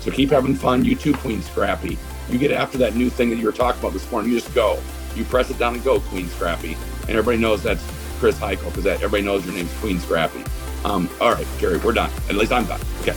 [0.00, 0.84] So keep having fun.
[0.84, 1.98] You too, Queen Scrappy.
[2.30, 4.30] You get after that new thing that you were talking about this morning.
[4.30, 4.78] You just go.
[5.16, 6.76] You press it down and go, Queen Scrappy.
[7.02, 7.82] And everybody knows that's
[8.18, 10.44] Chris Heichel because that everybody knows your name's Queen Scrappy.
[10.84, 12.10] Um, all right, Jerry, we're done.
[12.28, 12.80] At least I'm done.
[13.00, 13.12] Okay.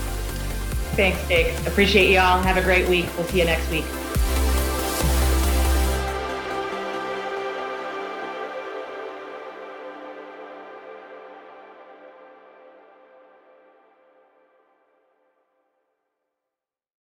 [0.95, 1.54] Thanks, Jake.
[1.68, 2.39] Appreciate you all.
[2.41, 3.06] Have a great week.
[3.18, 3.86] We'll see you next week.